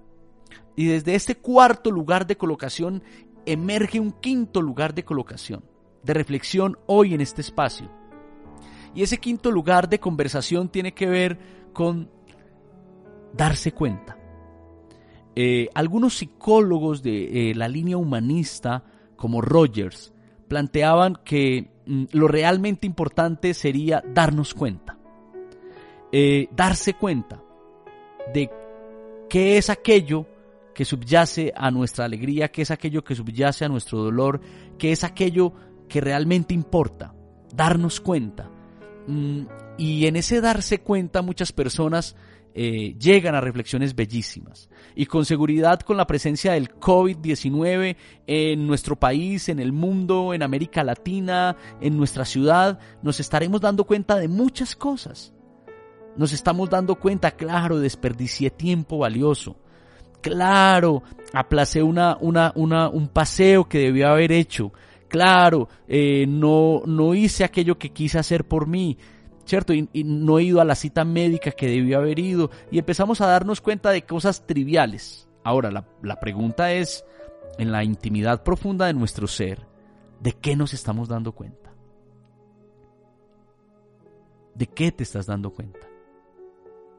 Y 0.76 0.86
desde 0.86 1.16
este 1.16 1.36
cuarto 1.36 1.92
lugar 1.92 2.28
de 2.28 2.38
colocación 2.38 3.04
emerge 3.46 4.00
un 4.00 4.12
quinto 4.12 4.62
lugar 4.62 4.94
de 4.94 5.04
colocación, 5.04 5.64
de 6.04 6.14
reflexión 6.14 6.78
hoy 6.88 7.14
en 7.14 7.22
este 7.22 7.42
espacio. 7.42 7.90
Y 8.94 9.04
ese 9.04 9.20
quinto 9.20 9.52
lugar 9.52 9.90
de 9.90 10.00
conversación 10.00 10.70
tiene 10.70 10.94
que 10.94 11.08
ver 11.08 11.40
con 11.74 12.10
darse 13.34 13.72
cuenta. 13.72 14.18
Eh, 15.36 15.70
algunos 15.74 16.16
psicólogos 16.16 17.02
de 17.02 17.52
eh, 17.52 17.56
la 17.56 17.70
línea 17.70 17.98
humanista, 17.98 18.84
como 19.16 19.42
Rogers, 19.42 20.14
planteaban 20.50 21.18
que 21.24 21.72
mm, 21.86 22.06
lo 22.12 22.28
realmente 22.28 22.86
importante 22.86 23.54
sería 23.54 24.04
darnos 24.14 24.54
cuenta. 24.54 24.98
Eh, 26.12 26.50
darse 26.52 26.96
cuenta 26.96 27.42
de 28.34 28.50
qué 29.30 29.58
es 29.58 29.70
aquello 29.70 30.26
que 30.74 30.86
subyace 30.86 31.54
a 31.56 31.72
nuestra 31.72 32.06
alegría, 32.06 32.52
qué 32.52 32.62
es 32.62 32.72
aquello 32.72 33.04
que 33.04 33.16
subyace 33.16 33.66
a 33.66 33.70
nuestro 33.70 34.00
dolor, 34.04 34.42
qué 34.78 34.92
es 34.92 35.04
aquello 35.04 35.54
que 35.88 36.02
realmente 36.02 36.54
importa, 36.54 37.14
darnos 37.54 38.00
cuenta. 38.00 38.50
Mm, 39.08 39.44
y 39.78 40.06
en 40.06 40.16
ese 40.16 40.42
darse 40.42 40.82
cuenta 40.82 41.22
muchas 41.22 41.52
personas 41.52 42.16
eh, 42.54 42.96
llegan 43.00 43.34
a 43.34 43.42
reflexiones 43.42 43.96
bellísimas. 43.96 44.70
Y 44.94 45.06
con 45.06 45.26
seguridad 45.26 45.80
con 45.80 45.96
la 45.96 46.06
presencia 46.06 46.54
del 46.54 46.70
COVID-19 46.70 47.96
en 48.28 48.68
nuestro 48.68 48.98
país, 48.98 49.48
en 49.48 49.60
el 49.60 49.72
mundo, 49.72 50.34
en 50.34 50.44
América 50.44 50.84
Latina, 50.84 51.56
en 51.80 51.96
nuestra 51.96 52.26
ciudad, 52.26 52.80
nos 53.02 53.22
estaremos 53.22 53.62
dando 53.62 53.86
cuenta 53.86 54.18
de 54.18 54.28
muchas 54.28 54.76
cosas. 54.76 55.34
Nos 56.18 56.34
estamos 56.34 56.70
dando 56.70 56.96
cuenta, 56.96 57.32
claro, 57.32 57.80
desperdicié 57.80 58.50
tiempo 58.50 58.98
valioso. 58.98 59.61
Claro, 60.22 61.04
aplacé 61.34 61.82
una, 61.84 62.18
una, 62.20 62.52
una, 62.56 62.90
un 62.90 63.08
paseo 63.08 63.68
que 63.68 63.80
debía 63.80 64.12
haber 64.12 64.32
hecho. 64.32 64.72
Claro, 65.08 65.68
eh, 65.88 66.26
no, 66.28 66.84
no 66.86 67.14
hice 67.14 67.44
aquello 67.44 67.78
que 67.78 67.90
quise 67.90 68.20
hacer 68.20 68.46
por 68.46 68.68
mí. 68.68 68.98
¿cierto? 69.46 69.74
Y, 69.74 69.90
no 70.06 70.40
he 70.40 70.44
ido 70.44 70.62
a 70.62 70.66
la 70.66 70.76
cita 70.76 71.04
médica 71.04 71.52
que 71.52 71.68
debió 71.68 71.98
haber 71.98 72.20
ido 72.20 72.52
y 72.70 72.80
empezamos 72.80 73.22
a 73.22 73.28
darnos 73.28 73.60
cuenta 73.60 73.90
de 73.90 74.04
cosas 74.04 74.46
triviales. 74.46 75.28
Ahora, 75.44 75.72
la, 75.72 75.86
la 76.02 76.20
pregunta 76.20 76.72
es, 76.72 77.04
en 77.58 77.72
la 77.72 77.84
intimidad 77.84 78.44
profunda 78.44 78.86
de 78.86 78.94
nuestro 78.94 79.28
ser, 79.28 79.68
¿de 80.20 80.34
qué 80.34 80.56
nos 80.56 80.74
estamos 80.74 81.10
dando 81.10 81.34
cuenta? 81.34 81.74
¿De 84.56 84.68
qué 84.68 84.92
te 84.92 85.04
estás 85.04 85.26
dando 85.26 85.52
cuenta? 85.52 85.88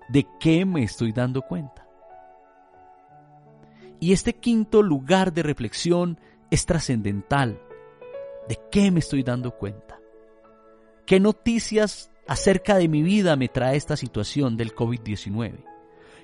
¿De 0.08 0.26
qué 0.40 0.64
me 0.64 0.82
estoy 0.82 1.12
dando 1.12 1.42
cuenta? 1.42 1.86
Y 4.02 4.12
este 4.12 4.32
quinto 4.32 4.82
lugar 4.82 5.32
de 5.32 5.44
reflexión 5.44 6.18
es 6.50 6.66
trascendental. 6.66 7.62
¿De 8.48 8.58
qué 8.68 8.90
me 8.90 8.98
estoy 8.98 9.22
dando 9.22 9.56
cuenta? 9.56 10.00
¿Qué 11.06 11.20
noticias 11.20 12.10
acerca 12.26 12.78
de 12.78 12.88
mi 12.88 13.04
vida 13.04 13.36
me 13.36 13.46
trae 13.46 13.76
esta 13.76 13.96
situación 13.96 14.56
del 14.56 14.74
COVID-19? 14.74 15.64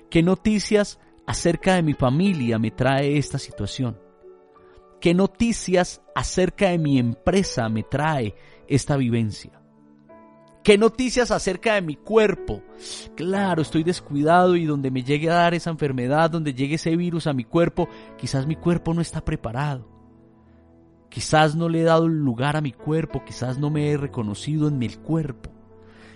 ¿Qué 0.09 0.21
noticias 0.21 0.99
acerca 1.25 1.75
de 1.75 1.83
mi 1.83 1.93
familia 1.93 2.59
me 2.59 2.71
trae 2.71 3.17
esta 3.17 3.39
situación? 3.39 3.97
¿Qué 4.99 5.13
noticias 5.13 6.01
acerca 6.13 6.71
de 6.71 6.79
mi 6.79 6.99
empresa 6.99 7.69
me 7.69 7.83
trae 7.83 8.35
esta 8.67 8.97
vivencia? 8.97 9.58
¿Qué 10.63 10.77
noticias 10.77 11.31
acerca 11.31 11.75
de 11.75 11.81
mi 11.81 11.95
cuerpo? 11.95 12.61
Claro, 13.15 13.61
estoy 13.61 13.83
descuidado 13.83 14.55
y 14.55 14.65
donde 14.65 14.91
me 14.91 15.03
llegue 15.03 15.29
a 15.29 15.35
dar 15.35 15.53
esa 15.53 15.69
enfermedad, 15.69 16.29
donde 16.29 16.53
llegue 16.53 16.75
ese 16.75 16.95
virus 16.97 17.27
a 17.27 17.33
mi 17.33 17.45
cuerpo, 17.45 17.87
quizás 18.17 18.45
mi 18.45 18.55
cuerpo 18.55 18.93
no 18.93 19.01
está 19.01 19.23
preparado. 19.23 19.87
Quizás 21.09 21.55
no 21.55 21.69
le 21.69 21.81
he 21.81 21.83
dado 21.83 22.07
lugar 22.07 22.57
a 22.57 22.61
mi 22.61 22.73
cuerpo, 22.73 23.23
quizás 23.25 23.57
no 23.57 23.69
me 23.69 23.89
he 23.89 23.97
reconocido 23.97 24.67
en 24.67 24.77
mi 24.77 24.89
cuerpo. 24.89 25.49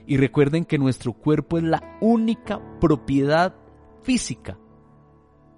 Y 0.06 0.18
recuerden 0.18 0.66
que 0.66 0.78
nuestro 0.78 1.14
cuerpo 1.14 1.58
es 1.58 1.64
la 1.64 1.98
única 2.02 2.62
propiedad 2.80 3.56
física 4.04 4.58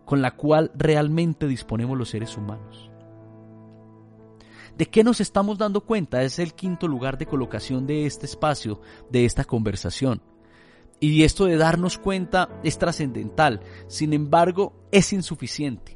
con 0.05 0.21
la 0.21 0.35
cual 0.35 0.71
realmente 0.75 1.47
disponemos 1.47 1.97
los 1.97 2.09
seres 2.09 2.37
humanos. 2.37 2.84
¿De 4.77 4.85
qué 4.87 5.03
nos 5.03 5.21
estamos 5.21 5.57
dando 5.57 5.81
cuenta? 5.81 6.21
Es 6.23 6.39
el 6.39 6.53
quinto 6.53 6.87
lugar 6.87 7.17
de 7.17 7.25
colocación 7.25 7.87
de 7.87 8.05
este 8.05 8.25
espacio, 8.25 8.81
de 9.09 9.25
esta 9.25 9.45
conversación. 9.45 10.21
Y 10.99 11.23
esto 11.23 11.45
de 11.45 11.57
darnos 11.57 11.97
cuenta 11.97 12.49
es 12.63 12.77
trascendental, 12.77 13.61
sin 13.87 14.13
embargo 14.13 14.73
es 14.91 15.13
insuficiente 15.13 15.95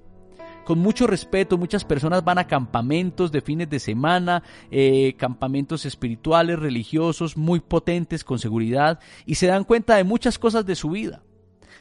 con 0.69 0.77
mucho 0.77 1.07
respeto, 1.07 1.57
muchas 1.57 1.83
personas 1.83 2.23
van 2.23 2.37
a 2.37 2.45
campamentos 2.45 3.31
de 3.31 3.41
fines 3.41 3.71
de 3.71 3.79
semana, 3.79 4.43
eh, 4.69 5.15
campamentos 5.17 5.83
espirituales, 5.83 6.59
religiosos, 6.59 7.35
muy 7.35 7.59
potentes, 7.59 8.23
con 8.23 8.37
seguridad, 8.37 8.99
y 9.25 9.33
se 9.33 9.47
dan 9.47 9.63
cuenta 9.63 9.95
de 9.95 10.03
muchas 10.03 10.37
cosas 10.37 10.67
de 10.67 10.75
su 10.75 10.91
vida 10.91 11.23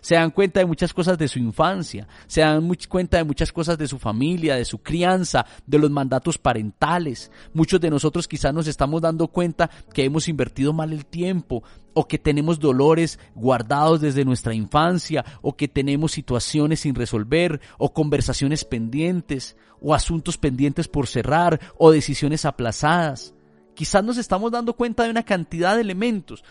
se 0.00 0.14
dan 0.14 0.30
cuenta 0.30 0.60
de 0.60 0.66
muchas 0.66 0.92
cosas 0.92 1.18
de 1.18 1.28
su 1.28 1.38
infancia, 1.38 2.06
se 2.26 2.40
dan 2.40 2.68
cuenta 2.88 3.18
de 3.18 3.24
muchas 3.24 3.52
cosas 3.52 3.78
de 3.78 3.88
su 3.88 3.98
familia, 3.98 4.56
de 4.56 4.64
su 4.64 4.78
crianza, 4.78 5.46
de 5.66 5.78
los 5.78 5.90
mandatos 5.90 6.38
parentales. 6.38 7.30
Muchos 7.52 7.80
de 7.80 7.90
nosotros 7.90 8.28
quizás 8.28 8.52
nos 8.54 8.66
estamos 8.66 9.02
dando 9.02 9.28
cuenta 9.28 9.70
que 9.92 10.04
hemos 10.04 10.28
invertido 10.28 10.72
mal 10.72 10.92
el 10.92 11.06
tiempo 11.06 11.62
o 11.94 12.06
que 12.06 12.18
tenemos 12.18 12.60
dolores 12.60 13.18
guardados 13.34 14.00
desde 14.00 14.24
nuestra 14.24 14.54
infancia 14.54 15.24
o 15.42 15.56
que 15.56 15.66
tenemos 15.66 16.12
situaciones 16.12 16.80
sin 16.80 16.94
resolver 16.94 17.60
o 17.76 17.92
conversaciones 17.92 18.64
pendientes 18.64 19.56
o 19.80 19.94
asuntos 19.94 20.38
pendientes 20.38 20.88
por 20.88 21.06
cerrar 21.06 21.60
o 21.76 21.90
decisiones 21.90 22.44
aplazadas. 22.44 23.34
Quizás 23.74 24.02
nos 24.02 24.18
estamos 24.18 24.50
dando 24.50 24.74
cuenta 24.74 25.04
de 25.04 25.10
una 25.10 25.22
cantidad 25.22 25.76
de 25.76 25.82
elementos 25.82 26.44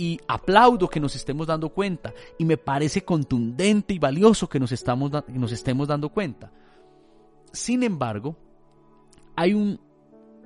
y 0.00 0.20
aplaudo 0.28 0.88
que 0.88 1.00
nos 1.00 1.16
estemos 1.16 1.48
dando 1.48 1.70
cuenta 1.70 2.14
y 2.38 2.44
me 2.44 2.56
parece 2.56 3.04
contundente 3.04 3.92
y 3.92 3.98
valioso 3.98 4.48
que 4.48 4.60
nos, 4.60 4.70
estamos 4.70 5.10
nos 5.26 5.52
estemos 5.52 5.88
dando 5.88 6.08
cuenta. 6.08 6.52
Sin 7.52 7.82
embargo, 7.82 8.36
hay 9.34 9.54
un 9.54 9.80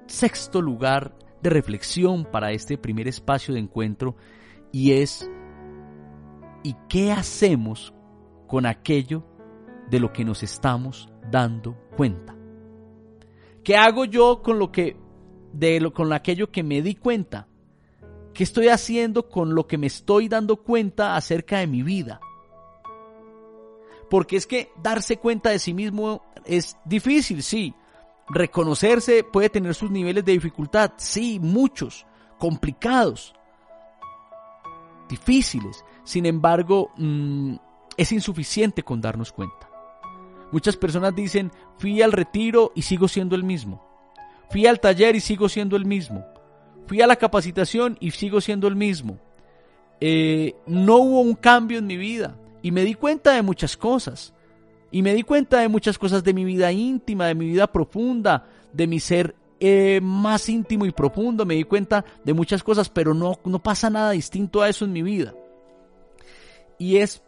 sexto 0.06 0.62
lugar 0.62 1.14
de 1.42 1.50
reflexión 1.50 2.24
para 2.24 2.50
este 2.52 2.78
primer 2.78 3.06
espacio 3.06 3.52
de 3.52 3.60
encuentro 3.60 4.16
y 4.72 4.92
es 4.92 5.30
¿y 6.62 6.74
qué 6.88 7.12
hacemos 7.12 7.92
con 8.46 8.64
aquello 8.64 9.22
de 9.90 10.00
lo 10.00 10.14
que 10.14 10.24
nos 10.24 10.42
estamos 10.42 11.10
dando 11.30 11.76
cuenta? 11.94 12.34
¿Qué 13.62 13.76
hago 13.76 14.06
yo 14.06 14.40
con 14.42 14.58
lo 14.58 14.72
que 14.72 14.96
de 15.52 15.78
lo 15.78 15.92
con 15.92 16.10
aquello 16.14 16.50
que 16.50 16.62
me 16.62 16.80
di 16.80 16.94
cuenta? 16.94 17.48
¿Qué 18.34 18.44
estoy 18.44 18.68
haciendo 18.68 19.28
con 19.28 19.54
lo 19.54 19.66
que 19.66 19.78
me 19.78 19.86
estoy 19.86 20.28
dando 20.28 20.56
cuenta 20.56 21.16
acerca 21.16 21.58
de 21.58 21.66
mi 21.66 21.82
vida? 21.82 22.20
Porque 24.08 24.36
es 24.36 24.46
que 24.46 24.70
darse 24.82 25.18
cuenta 25.18 25.50
de 25.50 25.58
sí 25.58 25.74
mismo 25.74 26.22
es 26.44 26.76
difícil, 26.84 27.42
sí. 27.42 27.74
Reconocerse 28.28 29.24
puede 29.24 29.50
tener 29.50 29.74
sus 29.74 29.90
niveles 29.90 30.24
de 30.24 30.32
dificultad, 30.32 30.92
sí, 30.96 31.38
muchos, 31.40 32.06
complicados, 32.38 33.34
difíciles. 35.08 35.84
Sin 36.04 36.26
embargo, 36.26 36.90
mm, 36.96 37.54
es 37.96 38.12
insuficiente 38.12 38.82
con 38.82 39.00
darnos 39.00 39.32
cuenta. 39.32 39.68
Muchas 40.50 40.76
personas 40.76 41.14
dicen, 41.14 41.50
fui 41.78 42.02
al 42.02 42.12
retiro 42.12 42.72
y 42.74 42.82
sigo 42.82 43.08
siendo 43.08 43.36
el 43.36 43.44
mismo. 43.44 43.82
Fui 44.50 44.66
al 44.66 44.80
taller 44.80 45.16
y 45.16 45.20
sigo 45.20 45.48
siendo 45.48 45.76
el 45.76 45.86
mismo. 45.86 46.24
Fui 46.86 47.00
a 47.00 47.06
la 47.06 47.16
capacitación 47.16 47.96
y 48.00 48.10
sigo 48.10 48.40
siendo 48.40 48.68
el 48.68 48.76
mismo. 48.76 49.18
Eh, 50.00 50.54
no 50.66 50.96
hubo 50.96 51.20
un 51.20 51.34
cambio 51.34 51.78
en 51.78 51.86
mi 51.86 51.96
vida 51.96 52.36
y 52.60 52.70
me 52.72 52.84
di 52.84 52.94
cuenta 52.94 53.32
de 53.32 53.42
muchas 53.42 53.76
cosas. 53.76 54.34
Y 54.90 55.02
me 55.02 55.14
di 55.14 55.22
cuenta 55.22 55.60
de 55.60 55.68
muchas 55.68 55.96
cosas 55.98 56.22
de 56.22 56.34
mi 56.34 56.44
vida 56.44 56.70
íntima, 56.70 57.26
de 57.26 57.34
mi 57.34 57.46
vida 57.46 57.66
profunda, 57.66 58.46
de 58.72 58.86
mi 58.86 59.00
ser 59.00 59.34
eh, 59.58 60.00
más 60.02 60.48
íntimo 60.48 60.84
y 60.84 60.92
profundo. 60.92 61.46
Me 61.46 61.54
di 61.54 61.64
cuenta 61.64 62.04
de 62.24 62.34
muchas 62.34 62.62
cosas, 62.62 62.90
pero 62.90 63.14
no, 63.14 63.38
no 63.44 63.62
pasa 63.62 63.88
nada 63.88 64.10
distinto 64.10 64.60
a 64.60 64.68
eso 64.68 64.84
en 64.84 64.92
mi 64.92 65.02
vida. 65.02 65.34
Y 66.78 66.96
es 66.96 67.22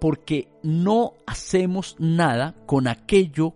porque 0.00 0.48
no 0.62 1.14
hacemos 1.26 1.96
nada 1.98 2.54
con 2.66 2.86
aquello 2.86 3.54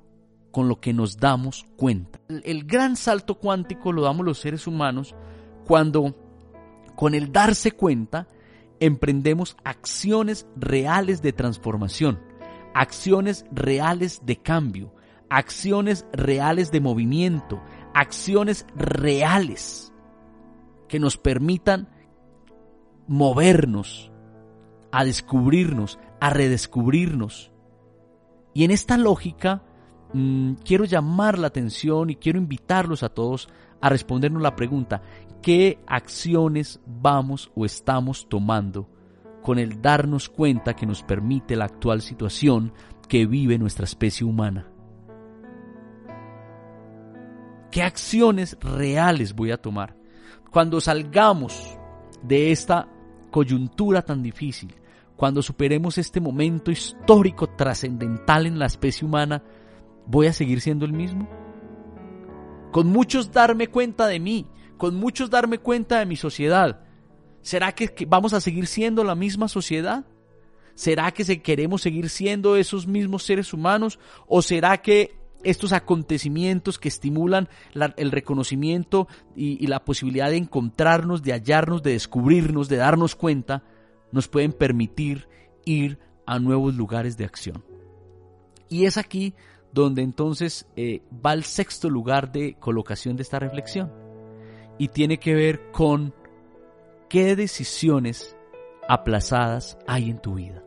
con 0.53 0.69
lo 0.69 0.81
que 0.81 0.93
nos 0.93 1.19
damos 1.19 1.67
cuenta. 1.77 2.21
el 2.29 2.65
gran 2.65 2.97
salto 2.97 3.37
cuántico 3.37 3.93
lo 3.93 4.03
damos 4.03 4.25
los 4.25 4.39
seres 4.39 4.67
humanos 4.67 5.15
cuando 5.64 6.16
con 6.96 7.14
el 7.14 7.33
darse 7.33 7.73
cuenta 7.73 8.29
emprendemos 8.81 9.57
acciones 9.64 10.46
reales 10.57 11.23
de 11.23 11.33
transformación, 11.33 12.20
acciones 12.75 13.44
reales 13.53 14.23
de 14.25 14.37
cambio, 14.37 14.94
acciones 15.29 16.07
reales 16.12 16.70
de 16.70 16.81
movimiento, 16.81 17.62
acciones 17.94 18.66
reales 18.75 19.92
que 20.88 20.99
nos 20.99 21.16
permitan 21.16 21.88
movernos, 23.07 24.11
a 24.92 25.05
descubrirnos, 25.05 25.99
a 26.20 26.31
redescubrirnos. 26.31 27.53
Y 28.55 28.64
en 28.64 28.73
esta 28.73 28.96
lógica 28.96 29.62
mm, 30.12 30.55
quiero 30.64 30.85
llamar 30.85 31.38
la 31.38 31.46
atención 31.46 32.11
y 32.11 32.16
quiero 32.16 32.38
invitarlos 32.38 33.03
a 33.03 33.09
todos 33.09 33.49
a 33.81 33.88
respondernos 33.88 34.42
la 34.42 34.57
pregunta, 34.57 35.03
¿qué 35.42 35.79
acciones 35.87 36.81
vamos 36.87 37.50
o 37.55 37.64
estamos 37.64 38.29
tomando 38.29 38.88
con 39.42 39.59
el 39.59 39.81
darnos 39.81 40.29
cuenta 40.29 40.74
que 40.74 40.87
nos 40.87 41.03
permite 41.03 41.57
la 41.57 41.64
actual 41.64 42.03
situación 42.03 42.72
que 43.09 43.26
vive 43.26 43.59
nuestra 43.59 43.85
especie 43.85 44.26
humana? 44.26 44.70
¿Qué 47.70 47.83
acciones 47.83 48.59
reales 48.61 49.35
voy 49.35 49.53
a 49.53 49.61
tomar? 49.61 49.96
Cuando 50.50 50.81
salgamos 50.81 51.79
de 52.22 52.50
esta 52.50 52.88
coyuntura 53.31 54.03
tan 54.03 54.22
difícil, 54.22 54.74
cuando 55.16 55.42
superemos 55.42 55.98
este 55.98 56.20
momento 56.20 56.70
histórico 56.70 57.48
trascendental 57.50 58.46
en 58.46 58.59
la 58.59 58.66
especie 58.66 59.07
humana, 59.07 59.42
¿voy 60.07 60.26
a 60.26 60.33
seguir 60.33 60.61
siendo 60.61 60.85
el 60.85 60.92
mismo? 60.92 61.29
Con 62.72 62.88
muchos 62.88 63.31
darme 63.31 63.68
cuenta 63.68 64.07
de 64.07 64.18
mí, 64.18 64.46
con 64.81 64.97
muchos 64.97 65.29
darme 65.29 65.59
cuenta 65.59 65.99
de 65.99 66.07
mi 66.07 66.16
sociedad. 66.16 66.81
¿Será 67.43 67.73
que, 67.73 67.93
vamos 68.09 68.33
a 68.33 68.40
seguir 68.40 68.66
siendo 68.66 69.05
la 69.05 69.14
misma 69.14 69.47
sociedad? 69.47 70.07
¿Será 70.75 71.12
que 71.12 71.43
queremos 71.43 71.83
seguir 71.83 72.09
siendo 72.09 72.57
esos 72.57 72.87
mismos 72.87 73.25
seres 73.25 73.53
humanos? 73.53 73.99
¿O 74.27 74.40
será 74.40 74.79
que 74.79 75.21
estos 75.45 75.75
acontecimientos 75.75 76.79
que 76.79 76.88
estimulan 76.88 77.51
el 77.75 78.11
reconocimiento 78.11 79.07
y, 79.37 79.66
la 79.66 79.85
posibilidad 79.85 80.31
de 80.31 80.38
encontrarnos, 80.38 81.23
de 81.23 81.35
hallarnos, 81.35 81.83
de 81.83 81.93
descubrirnos, 81.93 82.71
de 82.71 82.77
darnos 82.77 83.14
cuenta, 83.14 83.62
nos 84.12 84.29
pueden 84.29 84.55
permitir 84.55 85.29
ir 85.66 85.99
a 86.25 86.38
nuevos 86.38 86.75
lugares 86.75 87.19
de 87.19 87.27
acción. 87.27 87.62
Y 88.71 88.87
es 88.87 88.97
aquí 88.97 89.35
donde 89.75 90.01
entonces 90.01 90.66
eh, 90.75 91.03
va 91.14 91.35
el 91.35 91.45
sexto 91.45 91.90
lugar 91.90 92.33
de 92.33 92.55
colocación 92.55 93.16
de 93.16 93.25
esta 93.25 93.38
reflexión. 93.38 94.10
Y 94.81 94.88
tiene 94.88 95.19
que 95.19 95.35
ver 95.35 95.71
con 95.73 96.14
qué 97.11 97.37
decisiones 97.37 98.35
aplazadas 98.88 99.77
hay 99.87 100.09
en 100.09 100.19
tu 100.19 100.37
vida. 100.37 100.64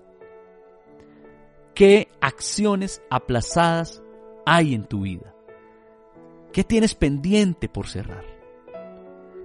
¿Qué 1.73 2.11
acciones 2.21 3.01
aplazadas 3.09 4.03
hay 4.45 4.75
en 4.75 4.85
tu 4.85 5.01
vida? 5.01 5.33
¿Qué 6.51 6.63
tienes 6.63 6.93
pendiente 6.93 7.67
por 7.67 7.87
cerrar? 7.87 8.23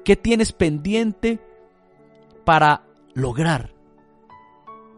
¿Qué 0.04 0.16
tienes 0.16 0.52
pendiente 0.52 1.40
para 2.44 2.84
lograr? 3.14 3.72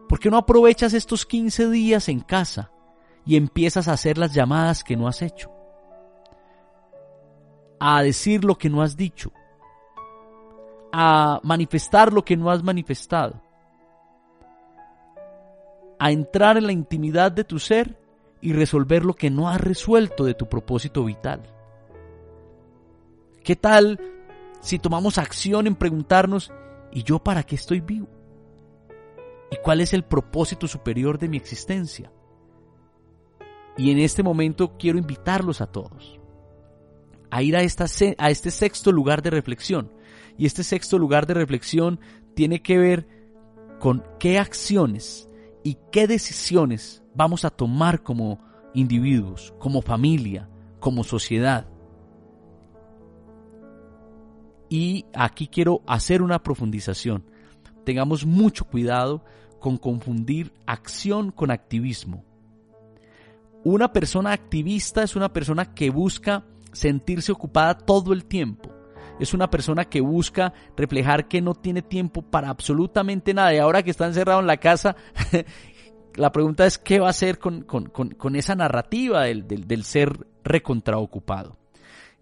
¿Por 0.09 0.19
qué 0.19 0.31
no 0.31 0.39
aprovechas 0.39 0.95
estos 0.95 1.25
15 1.27 1.71
días 1.71 2.09
en 2.09 2.19
casa 2.19 2.73
y 3.25 3.37
empiezas 3.37 3.87
a 3.87 3.93
hacer 3.93 4.19
las 4.19 4.35
llamadas 4.35 4.83
que 4.83 4.97
no 4.97 5.07
has 5.07 5.23
hecho? 5.23 5.53
A 7.79 8.03
decir 8.03 8.45
lo 8.45 8.59
que 8.59 8.69
no 8.69 8.83
has 8.83 8.97
dicho. 8.97 9.31
A 10.93 11.41
manifestar 11.43 12.13
lo 12.13 12.25
que 12.25 12.37
no 12.37 12.51
has 12.51 12.63
manifestado. 12.63 13.41
A 15.99 16.11
entrar 16.11 16.57
en 16.57 16.67
la 16.67 16.73
intimidad 16.73 17.31
de 17.33 17.45
tu 17.45 17.59
ser 17.59 17.99
y 18.41 18.53
resolver 18.53 19.05
lo 19.05 19.15
que 19.15 19.31
no 19.31 19.49
has 19.49 19.61
resuelto 19.61 20.25
de 20.25 20.35
tu 20.35 20.49
propósito 20.49 21.05
vital. 21.05 21.43
¿Qué 23.45 23.57
tal 23.57 24.01
si 24.61 24.79
tomamos 24.79 25.19
acción 25.19 25.67
en 25.67 25.75
preguntarnos, 25.75 26.53
¿y 26.93 27.03
yo 27.03 27.19
para 27.19 27.43
qué 27.43 27.55
estoy 27.55 27.81
vivo? 27.81 28.09
y 29.51 29.57
cuál 29.57 29.81
es 29.81 29.93
el 29.93 30.05
propósito 30.05 30.69
superior 30.69 31.19
de 31.19 31.29
mi 31.29 31.37
existencia. 31.37 32.13
Y 33.77 33.91
en 33.91 33.99
este 33.99 34.23
momento 34.23 34.77
quiero 34.79 34.99
invitarlos 34.99 35.61
a 35.61 35.67
todos 35.67 36.19
a 37.33 37.43
ir 37.45 37.57
a, 37.57 37.63
esta, 37.63 37.85
a 38.19 38.31
este 38.31 38.51
sexto 38.51 38.91
lugar 38.91 39.23
de 39.23 39.31
reflexión. 39.31 39.93
Y 40.41 40.47
este 40.47 40.65
sexto 40.65 40.99
lugar 40.99 41.27
de 41.27 41.35
reflexión 41.35 42.01
tiene 42.33 42.63
que 42.63 42.79
ver 42.79 43.07
con 43.79 44.03
qué 44.19 44.39
acciones 44.39 45.29
y 45.63 45.77
qué 45.93 46.07
decisiones 46.07 47.03
vamos 47.15 47.45
a 47.45 47.51
tomar 47.51 48.03
como 48.03 48.39
individuos, 48.73 49.53
como 49.59 49.83
familia, 49.83 50.49
como 50.79 51.05
sociedad. 51.05 51.69
Y 54.71 55.05
aquí 55.13 55.47
quiero 55.47 55.83
hacer 55.87 56.23
una 56.23 56.43
profundización. 56.43 57.23
Tengamos 57.85 58.25
mucho 58.25 58.65
cuidado 58.65 59.23
con 59.59 59.77
confundir 59.77 60.55
acción 60.65 61.33
con 61.33 61.51
activismo. 61.51 62.25
Una 63.63 63.93
persona 63.93 64.33
activista 64.33 65.03
es 65.03 65.17
una 65.17 65.35
persona 65.35 65.75
que 65.75 65.91
busca 65.91 66.47
sentirse 66.73 67.31
ocupada 67.31 67.77
todo 67.77 68.15
el 68.15 68.25
tiempo. 68.25 68.70
Es 69.21 69.35
una 69.35 69.51
persona 69.51 69.85
que 69.85 70.01
busca 70.01 70.53
reflejar 70.77 71.29
que 71.29 71.41
no 71.41 71.55
tiene 71.55 71.83
tiempo 71.83 72.23
para 72.23 72.49
absolutamente 72.49 73.35
nada. 73.35 73.55
Y 73.55 73.59
ahora 73.59 73.83
que 73.83 73.91
está 73.91 74.07
encerrado 74.07 74.41
en 74.41 74.47
la 74.47 74.57
casa, 74.57 74.97
la 76.17 76.33
pregunta 76.33 76.67
es 76.67 76.79
qué 76.79 76.99
va 76.99 77.09
a 77.09 77.11
hacer 77.11 77.39
con, 77.39 77.65
esa 78.35 78.55
narrativa 78.55 79.25
del, 79.25 79.47
del 79.47 79.85
ser 79.85 80.27
recontraocupado. 80.43 81.59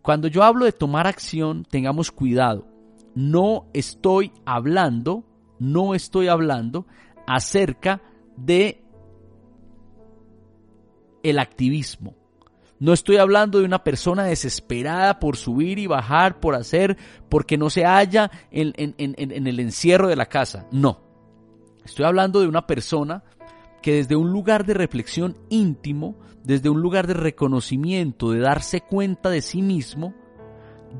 Cuando 0.02 0.28
yo 0.28 0.42
hablo 0.42 0.64
de 0.64 0.72
tomar 0.72 1.06
acción, 1.06 1.64
tengamos 1.64 2.10
cuidado. 2.10 2.66
No 3.14 3.68
estoy 3.72 4.32
hablando, 4.44 5.24
no 5.58 5.94
estoy 5.94 6.28
hablando 6.28 6.86
acerca 7.26 8.02
de 8.36 8.82
el 11.22 11.38
activismo. 11.38 12.17
No 12.80 12.92
estoy 12.92 13.16
hablando 13.16 13.58
de 13.58 13.64
una 13.64 13.82
persona 13.82 14.24
desesperada 14.24 15.18
por 15.18 15.36
subir 15.36 15.78
y 15.78 15.86
bajar, 15.86 16.38
por 16.38 16.54
hacer, 16.54 16.96
porque 17.28 17.58
no 17.58 17.70
se 17.70 17.84
halla 17.84 18.30
en, 18.50 18.72
en, 18.76 19.46
el 19.46 19.60
encierro 19.60 20.08
de 20.08 20.16
la 20.16 20.26
casa. 20.26 20.66
No. 20.70 21.00
Estoy 21.84 22.04
hablando 22.04 22.40
de 22.40 22.46
una 22.46 22.66
persona 22.66 23.24
que 23.82 23.94
desde 23.94 24.16
un 24.16 24.30
lugar 24.30 24.64
de 24.64 24.74
reflexión 24.74 25.36
íntimo, 25.48 26.16
desde 26.44 26.68
un 26.68 26.80
lugar 26.80 27.06
de 27.06 27.14
reconocimiento, 27.14 28.30
de 28.30 28.40
darse 28.40 28.80
cuenta 28.80 29.28
de 29.28 29.42
sí 29.42 29.62
mismo, 29.62 30.14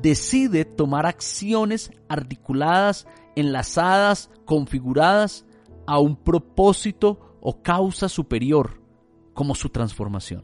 decide 0.01 0.65
tomar 0.65 1.05
acciones 1.05 1.91
articuladas, 2.07 3.07
enlazadas, 3.35 4.29
configuradas 4.45 5.45
a 5.87 5.99
un 5.99 6.15
propósito 6.15 7.37
o 7.41 7.61
causa 7.61 8.09
superior, 8.09 8.81
como 9.33 9.55
su 9.55 9.69
transformación, 9.69 10.43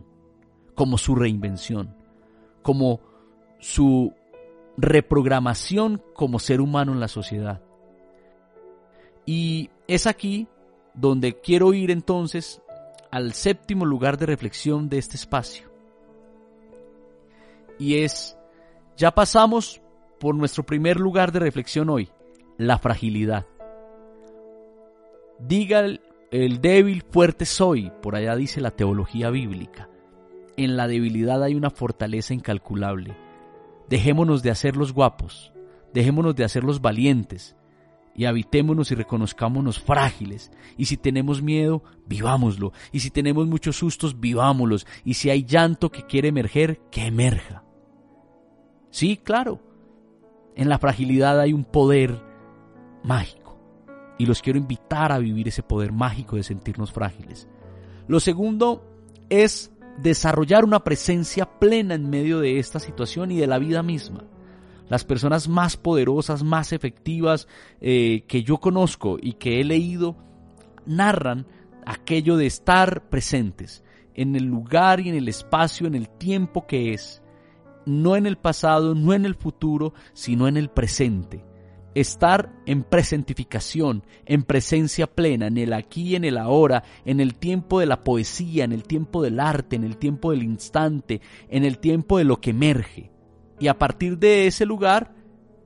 como 0.75 0.97
su 0.97 1.15
reinvención, 1.15 1.95
como 2.61 2.99
su 3.59 4.13
reprogramación 4.77 6.01
como 6.13 6.39
ser 6.39 6.61
humano 6.61 6.91
en 6.91 6.99
la 6.99 7.07
sociedad. 7.07 7.61
Y 9.25 9.69
es 9.87 10.05
aquí 10.05 10.47
donde 10.93 11.39
quiero 11.39 11.73
ir 11.73 11.91
entonces 11.91 12.61
al 13.11 13.33
séptimo 13.33 13.85
lugar 13.85 14.17
de 14.17 14.25
reflexión 14.25 14.89
de 14.89 14.97
este 14.97 15.15
espacio. 15.15 15.69
Y 17.79 17.99
es, 17.99 18.37
ya 18.97 19.11
pasamos 19.11 19.81
por 20.19 20.35
nuestro 20.35 20.65
primer 20.65 20.99
lugar 20.99 21.31
de 21.31 21.39
reflexión 21.39 21.89
hoy, 21.89 22.09
la 22.57 22.77
fragilidad. 22.77 23.45
Diga 25.39 25.81
el, 26.31 26.61
débil, 26.61 27.03
fuerte 27.03 27.45
soy, 27.45 27.91
por 28.01 28.15
allá 28.15 28.35
dice 28.35 28.61
la 28.61 28.71
teología 28.71 29.29
bíblica. 29.29 29.89
En 30.57 30.77
la 30.77 30.87
debilidad 30.87 31.43
hay 31.43 31.55
una 31.55 31.69
fortaleza 31.69 32.33
incalculable. 32.33 33.15
Dejémonos 33.89 34.41
de 34.41 34.51
hacer 34.51 34.77
los 34.77 34.93
guapos, 34.93 35.53
dejémonos 35.93 36.35
de 36.35 36.43
hacer 36.43 36.63
los 36.63 36.81
valientes, 36.81 37.55
y 38.15 38.25
habitémonos 38.25 38.91
y 38.91 38.95
reconozcámonos 38.95 39.79
frágiles. 39.79 40.51
Y 40.77 40.85
si 40.85 40.95
tenemos 40.95 41.41
miedo, 41.41 41.83
vivámoslo. 42.07 42.71
Y 42.93 43.01
si 43.01 43.11
tenemos 43.11 43.45
muchos 43.45 43.75
sustos, 43.75 44.19
vivámoslos. 44.19 44.87
Y 45.03 45.15
si 45.15 45.29
hay 45.29 45.43
llanto 45.43 45.91
que 45.91 46.03
quiere 46.03 46.29
emerger, 46.29 46.79
que 46.89 47.05
emerja. 47.05 47.63
Sí, 48.89 49.17
claro. 49.17 49.59
En 50.55 50.69
la 50.69 50.79
fragilidad 50.79 51.41
hay 51.41 51.51
un 51.51 51.65
poder 51.65 52.23
mágico 53.03 53.59
y 54.17 54.25
los 54.25 54.41
quiero 54.41 54.57
invitar 54.57 55.11
a 55.11 55.19
vivir 55.19 55.49
ese 55.49 55.63
poder 55.63 55.91
mágico 55.91 56.37
de 56.37 56.43
sentirnos 56.43 56.93
frágiles. 56.93 57.49
Lo 58.07 58.21
segundo 58.21 58.85
es 59.27 59.73
desarrollar 59.97 60.65
una 60.65 60.83
presencia 60.83 61.59
plena 61.59 61.95
en 61.95 62.09
medio 62.09 62.39
de 62.39 62.59
esta 62.59 62.79
situación 62.79 63.31
y 63.31 63.37
de 63.37 63.47
la 63.47 63.59
vida 63.59 63.83
misma. 63.83 64.25
Las 64.89 65.03
personas 65.03 65.47
más 65.47 65.77
poderosas, 65.77 66.43
más 66.43 66.71
efectivas 66.71 67.47
eh, 67.81 68.23
que 68.27 68.43
yo 68.43 68.57
conozco 68.57 69.17
y 69.21 69.33
que 69.33 69.59
he 69.59 69.63
leído, 69.63 70.15
narran 70.85 71.47
aquello 71.85 72.37
de 72.37 72.45
estar 72.45 73.09
presentes 73.09 73.83
en 74.13 74.35
el 74.35 74.45
lugar 74.45 74.99
y 74.99 75.09
en 75.09 75.15
el 75.15 75.27
espacio, 75.27 75.87
en 75.87 75.95
el 75.95 76.09
tiempo 76.09 76.67
que 76.67 76.93
es, 76.93 77.23
no 77.85 78.15
en 78.15 78.25
el 78.25 78.37
pasado, 78.37 78.95
no 78.95 79.13
en 79.13 79.25
el 79.25 79.35
futuro, 79.35 79.93
sino 80.13 80.47
en 80.47 80.57
el 80.57 80.69
presente 80.69 81.43
estar 81.95 82.51
en 82.65 82.83
presentificación, 82.83 84.03
en 84.25 84.43
presencia 84.43 85.07
plena, 85.07 85.47
en 85.47 85.57
el 85.57 85.73
aquí 85.73 86.15
en 86.15 86.25
el 86.25 86.37
ahora, 86.37 86.83
en 87.05 87.21
el 87.21 87.35
tiempo 87.35 87.79
de 87.79 87.85
la 87.85 88.03
poesía, 88.03 88.65
en 88.65 88.73
el 88.73 88.83
tiempo 88.83 89.23
del 89.23 89.39
arte, 89.39 89.77
en 89.77 89.85
el 89.85 89.97
tiempo 89.97 90.31
del 90.31 90.43
instante, 90.43 91.21
en 91.49 91.63
el 91.63 91.79
tiempo 91.79 92.17
de 92.17 92.25
lo 92.25 92.41
que 92.41 92.51
emerge. 92.51 93.11
Y 93.59 93.69
a 93.69 93.79
partir 93.79 94.17
de 94.19 94.45
ese 94.45 94.65
lugar, 94.65 95.15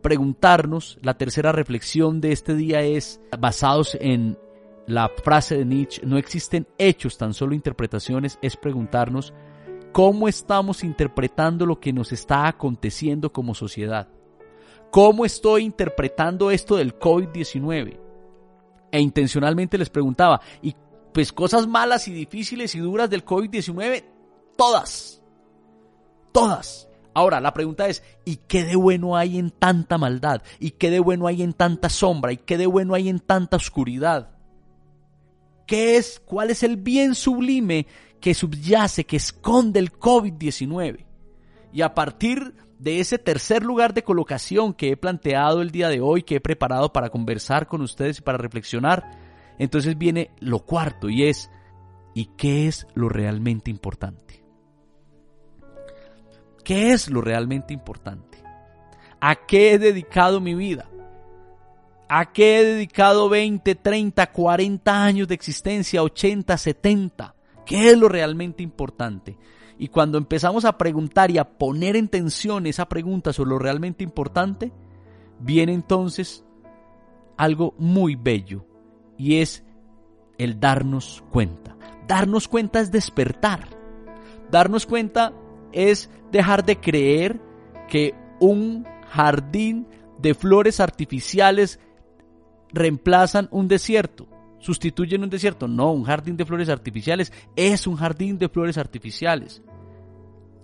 preguntarnos, 0.03 0.99
la 1.01 1.17
tercera 1.17 1.51
reflexión 1.51 2.21
de 2.21 2.31
este 2.31 2.55
día 2.55 2.81
es, 2.81 3.19
basados 3.37 3.97
en 3.99 4.37
la 4.85 5.09
frase 5.09 5.57
de 5.57 5.65
Nietzsche, 5.65 6.05
no 6.05 6.19
existen 6.19 6.67
hechos, 6.77 7.17
tan 7.17 7.33
solo 7.33 7.55
interpretaciones, 7.55 8.37
es 8.43 8.55
preguntarnos 8.55 9.33
cómo 9.91 10.27
estamos 10.27 10.83
interpretando 10.83 11.65
lo 11.65 11.79
que 11.79 11.91
nos 11.91 12.11
está 12.11 12.47
aconteciendo 12.47 13.33
como 13.33 13.55
sociedad 13.55 14.09
¿Cómo 14.91 15.25
estoy 15.25 15.63
interpretando 15.63 16.49
esto 16.51 16.75
del 16.75 16.97
COVID-19? 16.97 17.99
E 18.91 18.99
intencionalmente 18.99 19.77
les 19.77 19.89
preguntaba, 19.89 20.41
y 20.61 20.75
pues 21.13 21.31
cosas 21.31 21.67
malas 21.67 22.07
y 22.07 22.11
difíciles 22.11 22.73
y 22.75 22.79
duras 22.79 23.09
del 23.09 23.25
COVID-19, 23.25 24.03
todas. 24.55 25.21
Todas. 26.31 26.87
Ahora, 27.13 27.39
la 27.39 27.53
pregunta 27.53 27.87
es, 27.87 28.03
¿y 28.25 28.37
qué 28.47 28.63
de 28.63 28.75
bueno 28.75 29.17
hay 29.17 29.37
en 29.37 29.51
tanta 29.51 29.97
maldad? 29.97 30.41
¿Y 30.59 30.71
qué 30.71 30.89
de 30.89 30.99
bueno 30.99 31.27
hay 31.27 31.41
en 31.41 31.53
tanta 31.53 31.89
sombra? 31.89 32.31
¿Y 32.31 32.37
qué 32.37 32.57
de 32.57 32.67
bueno 32.67 32.93
hay 32.93 33.09
en 33.09 33.19
tanta 33.19 33.57
oscuridad? 33.57 34.31
¿Qué 35.65 35.97
es, 35.97 36.19
cuál 36.19 36.49
es 36.49 36.63
el 36.63 36.77
bien 36.77 37.15
sublime 37.15 37.87
que 38.19 38.33
subyace, 38.33 39.05
que 39.05 39.17
esconde 39.17 39.79
el 39.79 39.91
COVID-19? 39.91 41.05
Y 41.73 41.81
a 41.81 41.93
partir 41.93 42.55
de 42.79 43.01
ese 43.01 43.19
tercer 43.19 43.63
lugar 43.63 43.93
de 43.93 44.03
colocación 44.03 44.73
que 44.73 44.89
he 44.91 44.97
planteado 44.97 45.61
el 45.61 45.69
día 45.69 45.89
de 45.89 45.99
hoy, 45.99 46.23
que 46.23 46.37
he 46.37 46.41
preparado 46.41 46.91
para 46.93 47.09
conversar 47.09 47.67
con 47.67 47.81
ustedes 47.81 48.19
y 48.19 48.21
para 48.21 48.37
reflexionar, 48.37 49.11
entonces 49.59 49.97
viene 49.97 50.31
lo 50.39 50.59
cuarto 50.59 51.09
y 51.09 51.25
es, 51.25 51.51
¿y 52.15 52.25
qué 52.37 52.67
es 52.67 52.87
lo 52.95 53.09
realmente 53.09 53.69
importante? 53.69 54.45
¿Qué 56.63 56.93
es 56.93 57.09
lo 57.09 57.21
realmente 57.21 57.73
importante? 57.73 58.41
¿A 59.19 59.45
qué 59.45 59.73
he 59.73 59.79
dedicado 59.79 60.39
mi 60.39 60.55
vida? 60.55 60.89
¿A 62.07 62.31
qué 62.31 62.59
he 62.59 62.63
dedicado 62.63 63.27
20, 63.27 63.75
30, 63.75 64.31
40 64.31 65.03
años 65.03 65.27
de 65.27 65.35
existencia, 65.35 66.01
80, 66.01 66.57
70? 66.57 67.35
¿Qué 67.69 67.91
es 67.91 67.99
lo 67.99 68.09
realmente 68.09 68.63
importante? 68.63 69.37
Y 69.77 69.89
cuando 69.89 70.17
empezamos 70.17 70.65
a 70.65 70.75
preguntar 70.75 71.29
y 71.29 71.37
a 71.37 71.47
poner 71.47 71.95
en 71.95 72.07
tensión 72.07 72.65
esa 72.65 72.89
pregunta 72.89 73.31
sobre 73.31 73.51
lo 73.51 73.59
realmente 73.59 74.03
importante, 74.03 74.71
viene 75.39 75.73
entonces 75.73 76.43
algo 77.37 77.75
muy 77.77 78.15
bello 78.15 78.65
y 79.19 79.35
es 79.35 79.63
el 80.39 80.59
darnos 80.59 81.23
cuenta. 81.29 81.77
Darnos 82.07 82.47
cuenta 82.47 82.79
es 82.79 82.91
despertar. 82.91 83.67
Darnos 84.49 84.87
cuenta 84.87 85.31
es 85.71 86.09
dejar 86.31 86.65
de 86.65 86.79
creer 86.79 87.39
que 87.87 88.15
un 88.39 88.87
jardín 89.11 89.85
de 90.17 90.33
flores 90.33 90.79
artificiales 90.79 91.79
reemplazan 92.73 93.47
un 93.51 93.67
desierto, 93.67 94.27
sustituyen 94.59 95.23
un 95.23 95.29
desierto. 95.29 95.67
No, 95.67 95.91
un 95.91 96.03
jardín 96.03 96.37
de 96.37 96.45
flores 96.45 96.69
artificiales 96.69 97.33
es 97.55 97.87
un 97.87 97.95
jardín 97.95 98.37
de 98.37 98.49
flores 98.49 98.77
artificiales 98.77 99.61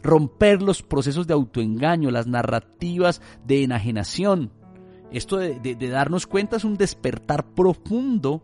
romper 0.05 0.61
los 0.61 0.83
procesos 0.83 1.25
de 1.25 1.33
autoengaño, 1.33 2.11
las 2.11 2.27
narrativas 2.27 3.21
de 3.43 3.63
enajenación. 3.63 4.51
Esto 5.11 5.37
de, 5.37 5.75
darnos 5.75 6.27
cuenta 6.27 6.57
es 6.57 6.63
un 6.63 6.77
despertar 6.77 7.53
profundo 7.53 8.43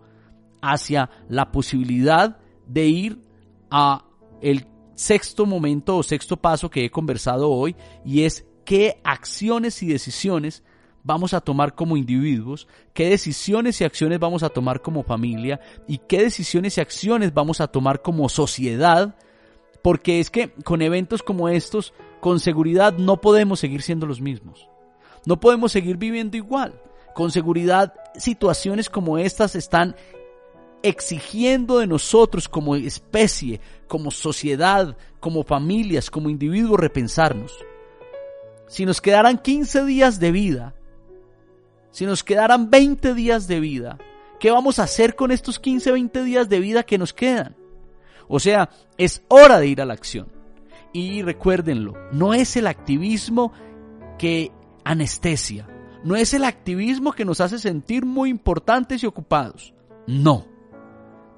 hacia 0.62 1.10
la 1.30 1.52
posibilidad 1.52 2.40
de 2.68 2.88
ir 2.88 3.22
a 3.70 4.06
el 4.42 4.68
sexto 4.96 5.46
momento 5.46 5.98
o 5.98 6.04
sexto 6.04 6.38
paso 6.38 6.70
que 6.70 6.86
he 6.86 6.92
conversado 6.92 7.50
hoy 7.50 7.76
y 8.04 8.24
es 8.24 8.46
qué 8.66 9.00
acciones 9.04 9.82
y 9.84 9.88
decisiones 9.88 10.64
vamos 11.04 11.34
a 11.34 11.42
tomar 11.42 11.76
como 11.76 11.98
individuos, 11.98 12.68
qué 12.94 13.10
decisiones 13.10 13.82
y 13.82 13.84
acciones 13.84 14.20
vamos 14.20 14.44
a 14.44 14.50
tomar 14.50 14.82
como 14.82 15.04
familia 15.04 15.60
y 15.88 15.98
qué 15.98 16.24
decisiones 16.24 16.78
y 16.78 16.82
acciones 16.82 17.34
vamos 17.34 17.62
a 17.62 17.68
tomar 17.68 18.02
como 18.02 18.30
sociedad 18.30 19.16
porque 19.82 20.20
es 20.20 20.30
que 20.30 20.52
con 20.64 20.82
eventos 20.82 21.24
como 21.24 21.50
estos, 21.50 21.94
con 22.20 22.40
seguridad 22.40 22.94
no 22.94 23.20
podemos 23.20 23.60
seguir 23.60 23.82
siendo 23.82 24.06
los 24.06 24.22
mismos. 24.22 24.70
No 25.26 25.40
podemos 25.40 25.72
seguir 25.72 25.98
viviendo 25.98 26.38
igual. 26.38 26.80
Con 27.14 27.32
seguridad 27.32 27.94
situaciones 28.16 28.90
como 28.90 29.18
estas 29.18 29.56
están 29.56 29.96
exigiendo 30.84 31.80
de 31.80 31.88
nosotros 31.88 32.48
como 32.48 32.76
especie, 32.76 33.60
como 33.88 34.12
sociedad, 34.12 34.98
como 35.20 35.44
familias, 35.44 36.10
como 36.10 36.30
individuos 36.30 36.80
repensarnos. 36.80 37.54
Si 38.68 38.86
nos 38.86 39.02
quedaran 39.02 39.38
15 39.38 39.86
días 39.86 40.20
de 40.20 40.32
vida, 40.32 40.74
si 41.92 42.06
nos 42.06 42.24
quedaran 42.24 42.70
20 42.70 43.14
días 43.14 43.48
de 43.48 43.60
vida, 43.60 43.98
¿qué 44.40 44.50
vamos 44.50 44.80
a 44.80 44.84
hacer 44.84 45.16
con 45.16 45.32
estos 45.32 45.60
15, 45.60 45.92
20 45.92 46.24
días 46.24 46.50
de 46.50 46.60
vida 46.60 46.84
que 46.84 46.98
nos 46.98 47.14
quedan? 47.14 47.56
O 48.28 48.40
sea, 48.40 48.70
es 48.98 49.24
hora 49.28 49.60
de 49.60 49.68
ir 49.68 49.82
a 49.82 49.86
la 49.86 49.94
acción. 49.94 50.32
Y 50.94 51.22
recuérdenlo, 51.22 51.94
no 52.12 52.34
es 52.34 52.56
el 52.58 52.68
activismo 52.68 53.54
que 54.18 54.52
anestesia, 54.84 55.68
no 56.04 56.16
es 56.16 56.34
el 56.34 56.46
activismo 56.46 57.12
que 57.12 57.26
nos 57.26 57.42
hace 57.42 57.60
sentir 57.60 58.06
muy 58.06 58.30
importantes 58.30 59.04
y 59.04 59.06
ocupados. 59.06 59.74
No. 60.08 60.46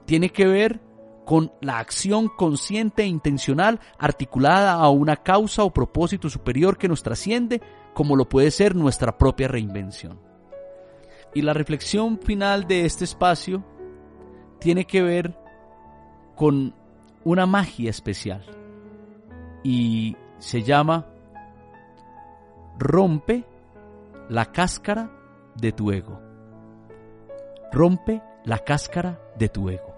Tiene 0.06 0.30
que 0.30 0.46
ver 0.48 0.82
con 1.26 1.52
la 1.62 1.80
acción 1.80 2.28
consciente 2.28 3.04
e 3.04 3.08
intencional 3.08 3.80
articulada 3.98 4.74
a 4.74 4.90
una 4.90 5.18
causa 5.18 5.64
o 5.64 5.74
propósito 5.74 6.30
superior 6.30 6.78
que 6.78 6.88
nos 6.88 7.04
trasciende, 7.04 7.62
como 7.94 8.16
lo 8.16 8.28
puede 8.28 8.52
ser 8.52 8.76
nuestra 8.76 9.18
propia 9.18 9.48
reinvención. 9.48 10.20
Y 11.34 11.42
la 11.42 11.54
reflexión 11.54 12.20
final 12.20 12.68
de 12.68 12.86
este 12.86 13.04
espacio 13.04 13.64
tiene 14.60 14.86
que 14.86 15.02
ver 15.02 15.38
con 16.36 16.76
una 17.24 17.46
magia 17.46 17.90
especial 17.90 18.44
y 19.64 20.16
se 20.40 20.62
llama 20.62 21.08
rompe 22.78 23.46
la 24.30 24.52
cáscara 24.52 25.10
de 25.56 25.72
tu 25.72 25.92
ego. 25.92 26.22
Rompe 27.72 28.22
la 28.46 28.60
cáscara 28.60 29.20
de 29.38 29.50
tu 29.50 29.70
ego. 29.70 29.96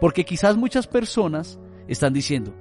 Porque 0.00 0.24
quizás 0.24 0.56
muchas 0.56 0.86
personas 0.86 1.58
están 1.86 2.12
diciendo, 2.12 2.52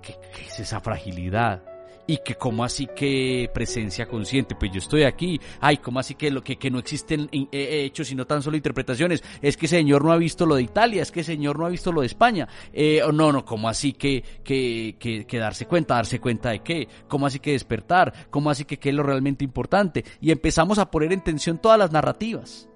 ¿qué, 0.00 0.14
qué 0.34 0.46
es 0.46 0.60
esa 0.60 0.80
fragilidad? 0.80 1.62
Y 2.06 2.18
que 2.18 2.34
como 2.34 2.64
así 2.64 2.86
que 2.86 3.50
presencia 3.52 4.06
consciente, 4.06 4.54
pues 4.54 4.70
yo 4.72 4.78
estoy 4.78 5.04
aquí, 5.04 5.40
ay, 5.60 5.78
como 5.78 6.00
así 6.00 6.14
que 6.14 6.30
lo 6.30 6.42
que, 6.42 6.56
que 6.56 6.70
no 6.70 6.78
existen 6.78 7.28
eh, 7.32 7.48
eh, 7.50 7.84
hechos 7.84 8.08
sino 8.08 8.26
tan 8.26 8.42
solo 8.42 8.56
interpretaciones, 8.56 9.22
es 9.40 9.56
que 9.56 9.68
señor 9.68 10.04
no 10.04 10.12
ha 10.12 10.16
visto 10.16 10.46
lo 10.46 10.56
de 10.56 10.62
Italia, 10.62 11.02
es 11.02 11.10
que 11.10 11.24
señor 11.24 11.58
no 11.58 11.66
ha 11.66 11.70
visto 11.70 11.92
lo 11.92 12.02
de 12.02 12.06
España, 12.06 12.48
eh, 12.72 13.02
no, 13.12 13.32
no, 13.32 13.44
como 13.44 13.68
así 13.68 13.92
que, 13.92 14.22
que, 14.42 14.96
que, 14.98 15.38
darse 15.38 15.66
cuenta, 15.66 15.94
darse 15.94 16.20
cuenta 16.20 16.50
de 16.50 16.60
qué, 16.60 16.88
como 17.08 17.26
así 17.26 17.38
que 17.38 17.52
despertar, 17.52 18.12
como 18.30 18.50
así 18.50 18.64
que 18.64 18.78
qué 18.78 18.90
es 18.90 18.94
lo 18.94 19.02
realmente 19.02 19.44
importante, 19.44 20.04
y 20.20 20.30
empezamos 20.30 20.78
a 20.78 20.90
poner 20.90 21.12
en 21.12 21.22
tensión 21.22 21.58
todas 21.58 21.78
las 21.78 21.92
narrativas. 21.92 22.68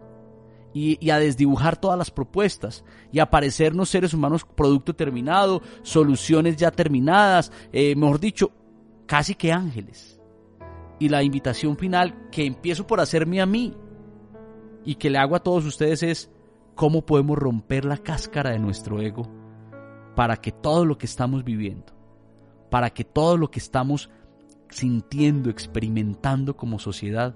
Y, 0.74 1.10
a 1.10 1.18
desdibujar 1.18 1.76
todas 1.80 1.98
las 1.98 2.12
propuestas 2.12 2.84
y 3.10 3.18
a 3.18 3.30
parecernos 3.30 3.88
seres 3.88 4.14
humanos 4.14 4.46
producto 4.54 4.94
terminado, 4.94 5.60
soluciones 5.82 6.56
ya 6.56 6.70
terminadas, 6.70 7.50
mejor 7.72 8.20
dicho, 8.20 8.52
casi 9.08 9.34
que 9.34 9.50
ángeles. 9.50 10.20
Y 11.00 11.08
la 11.08 11.24
invitación 11.24 11.76
final 11.76 12.28
que 12.30 12.44
empiezo 12.46 12.86
por 12.86 13.00
hacerme 13.00 13.40
a 13.40 13.46
mí 13.46 13.74
y 14.84 14.94
que 14.94 15.10
le 15.10 15.18
hago 15.18 15.34
a 15.34 15.42
todos 15.42 15.64
ustedes 15.64 16.04
es 16.04 16.30
cómo 16.76 17.04
podemos 17.04 17.36
romper 17.36 17.84
la 17.84 17.96
cáscara 17.96 18.50
de 18.50 18.58
nuestro 18.60 19.00
ego 19.00 19.28
para 20.14 20.36
que 20.36 20.52
todo 20.52 20.84
lo 20.84 20.98
que 20.98 21.06
estamos 21.06 21.42
viviendo, 21.42 21.92
para 22.70 22.90
que 22.90 23.04
todo 23.04 23.36
lo 23.36 23.50
que 23.50 23.58
estamos 23.58 24.10
sintiendo, 24.68 25.50
experimentando 25.50 26.56
como 26.56 26.78
sociedad, 26.78 27.34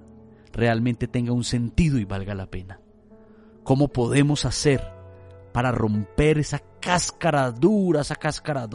realmente 0.52 1.08
tenga 1.08 1.32
un 1.32 1.44
sentido 1.44 1.98
y 1.98 2.04
valga 2.04 2.34
la 2.34 2.50
pena. 2.50 2.80
¿Cómo 3.62 3.88
podemos 3.88 4.44
hacer 4.44 4.82
para 5.52 5.70
romper 5.70 6.38
esa 6.38 6.60
cáscara 6.80 7.50
dura, 7.50 8.00
esa 8.00 8.16
cáscara 8.16 8.68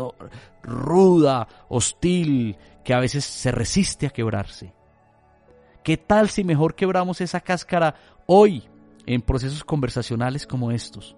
ruda, 0.64 1.48
hostil, 1.70 2.56
que 2.84 2.94
a 2.94 3.00
veces 3.00 3.26
se 3.26 3.52
resiste 3.52 4.08
a 4.08 4.12
quebrarse. 4.12 4.74
¿Qué 5.84 5.98
tal 5.98 6.30
si 6.30 6.44
mejor 6.44 6.76
quebramos 6.76 7.22
esa 7.22 7.42
cáscara 7.42 7.96
hoy 8.26 8.64
en 9.06 9.22
procesos 9.22 9.64
conversacionales 9.64 10.46
como 10.46 10.72
estos 10.72 11.16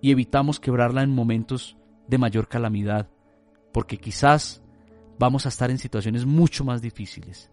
y 0.00 0.10
evitamos 0.10 0.60
quebrarla 0.60 1.02
en 1.02 1.14
momentos 1.14 1.76
de 2.06 2.18
mayor 2.18 2.48
calamidad? 2.48 3.08
Porque 3.72 3.96
quizás 3.96 4.62
vamos 5.18 5.46
a 5.46 5.48
estar 5.48 5.70
en 5.70 5.78
situaciones 5.78 6.26
mucho 6.26 6.64
más 6.64 6.82
difíciles. 6.82 7.50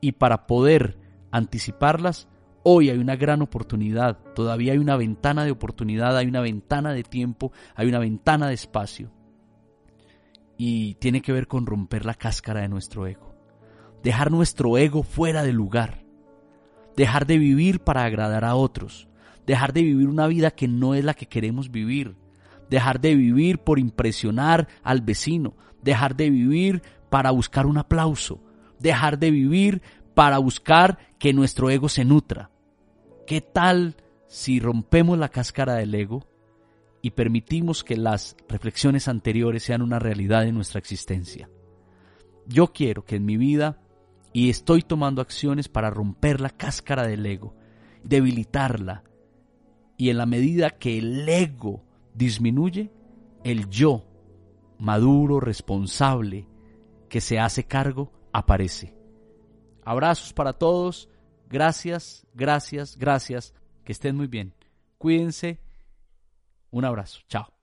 Y 0.00 0.12
para 0.12 0.46
poder 0.46 0.98
anticiparlas, 1.30 2.28
hoy 2.64 2.90
hay 2.90 2.98
una 2.98 3.14
gran 3.14 3.40
oportunidad, 3.42 4.18
todavía 4.34 4.72
hay 4.72 4.78
una 4.78 4.96
ventana 4.96 5.44
de 5.44 5.52
oportunidad, 5.52 6.16
hay 6.16 6.26
una 6.26 6.40
ventana 6.40 6.92
de 6.92 7.04
tiempo, 7.04 7.52
hay 7.76 7.88
una 7.88 8.00
ventana 8.00 8.48
de 8.48 8.54
espacio 8.54 9.12
y 10.56 10.94
tiene 10.94 11.20
que 11.20 11.32
ver 11.32 11.46
con 11.46 11.66
romper 11.66 12.04
la 12.04 12.14
cáscara 12.14 12.62
de 12.62 12.68
nuestro 12.68 13.06
ego. 13.06 13.34
Dejar 14.02 14.30
nuestro 14.30 14.76
ego 14.78 15.02
fuera 15.02 15.42
de 15.42 15.52
lugar. 15.52 16.04
Dejar 16.96 17.26
de 17.26 17.38
vivir 17.38 17.80
para 17.80 18.04
agradar 18.04 18.44
a 18.44 18.54
otros. 18.54 19.08
Dejar 19.46 19.72
de 19.72 19.82
vivir 19.82 20.08
una 20.08 20.26
vida 20.26 20.50
que 20.50 20.68
no 20.68 20.94
es 20.94 21.04
la 21.04 21.14
que 21.14 21.26
queremos 21.26 21.70
vivir. 21.70 22.16
Dejar 22.70 23.00
de 23.00 23.14
vivir 23.14 23.58
por 23.58 23.78
impresionar 23.78 24.68
al 24.82 25.00
vecino. 25.00 25.54
Dejar 25.82 26.16
de 26.16 26.30
vivir 26.30 26.82
para 27.10 27.30
buscar 27.30 27.66
un 27.66 27.78
aplauso. 27.78 28.40
Dejar 28.78 29.18
de 29.18 29.30
vivir 29.30 29.82
para 30.14 30.38
buscar 30.38 30.98
que 31.18 31.32
nuestro 31.32 31.70
ego 31.70 31.88
se 31.88 32.04
nutra. 32.04 32.50
¿Qué 33.26 33.40
tal 33.40 33.96
si 34.26 34.60
rompemos 34.60 35.18
la 35.18 35.28
cáscara 35.28 35.74
del 35.74 35.94
ego 35.94 36.26
y 37.04 37.10
permitimos 37.10 37.84
que 37.84 37.98
las 37.98 38.34
reflexiones 38.48 39.08
anteriores 39.08 39.62
sean 39.62 39.82
una 39.82 39.98
realidad 39.98 40.46
en 40.46 40.54
nuestra 40.54 40.78
existencia. 40.78 41.50
Yo 42.46 42.72
quiero 42.72 43.04
que 43.04 43.16
en 43.16 43.26
mi 43.26 43.36
vida, 43.36 43.78
y 44.32 44.48
estoy 44.48 44.80
tomando 44.80 45.20
acciones 45.20 45.68
para 45.68 45.90
romper 45.90 46.40
la 46.40 46.48
cáscara 46.48 47.06
del 47.06 47.26
ego, 47.26 47.54
debilitarla, 48.02 49.04
y 49.98 50.08
en 50.08 50.16
la 50.16 50.24
medida 50.24 50.70
que 50.70 50.96
el 50.96 51.28
ego 51.28 51.84
disminuye, 52.14 52.90
el 53.44 53.68
yo, 53.68 54.06
maduro, 54.78 55.40
responsable, 55.40 56.48
que 57.10 57.20
se 57.20 57.38
hace 57.38 57.64
cargo, 57.64 58.12
aparece. 58.32 58.96
Abrazos 59.84 60.32
para 60.32 60.54
todos, 60.54 61.10
gracias, 61.54 62.26
gracias, 62.34 62.96
gracias, 62.98 63.54
que 63.84 63.92
estén 63.92 64.16
muy 64.16 64.26
bien. 64.26 64.52
Cuídense, 64.98 65.60
un 66.70 66.84
abrazo, 66.84 67.20
chao. 67.28 67.53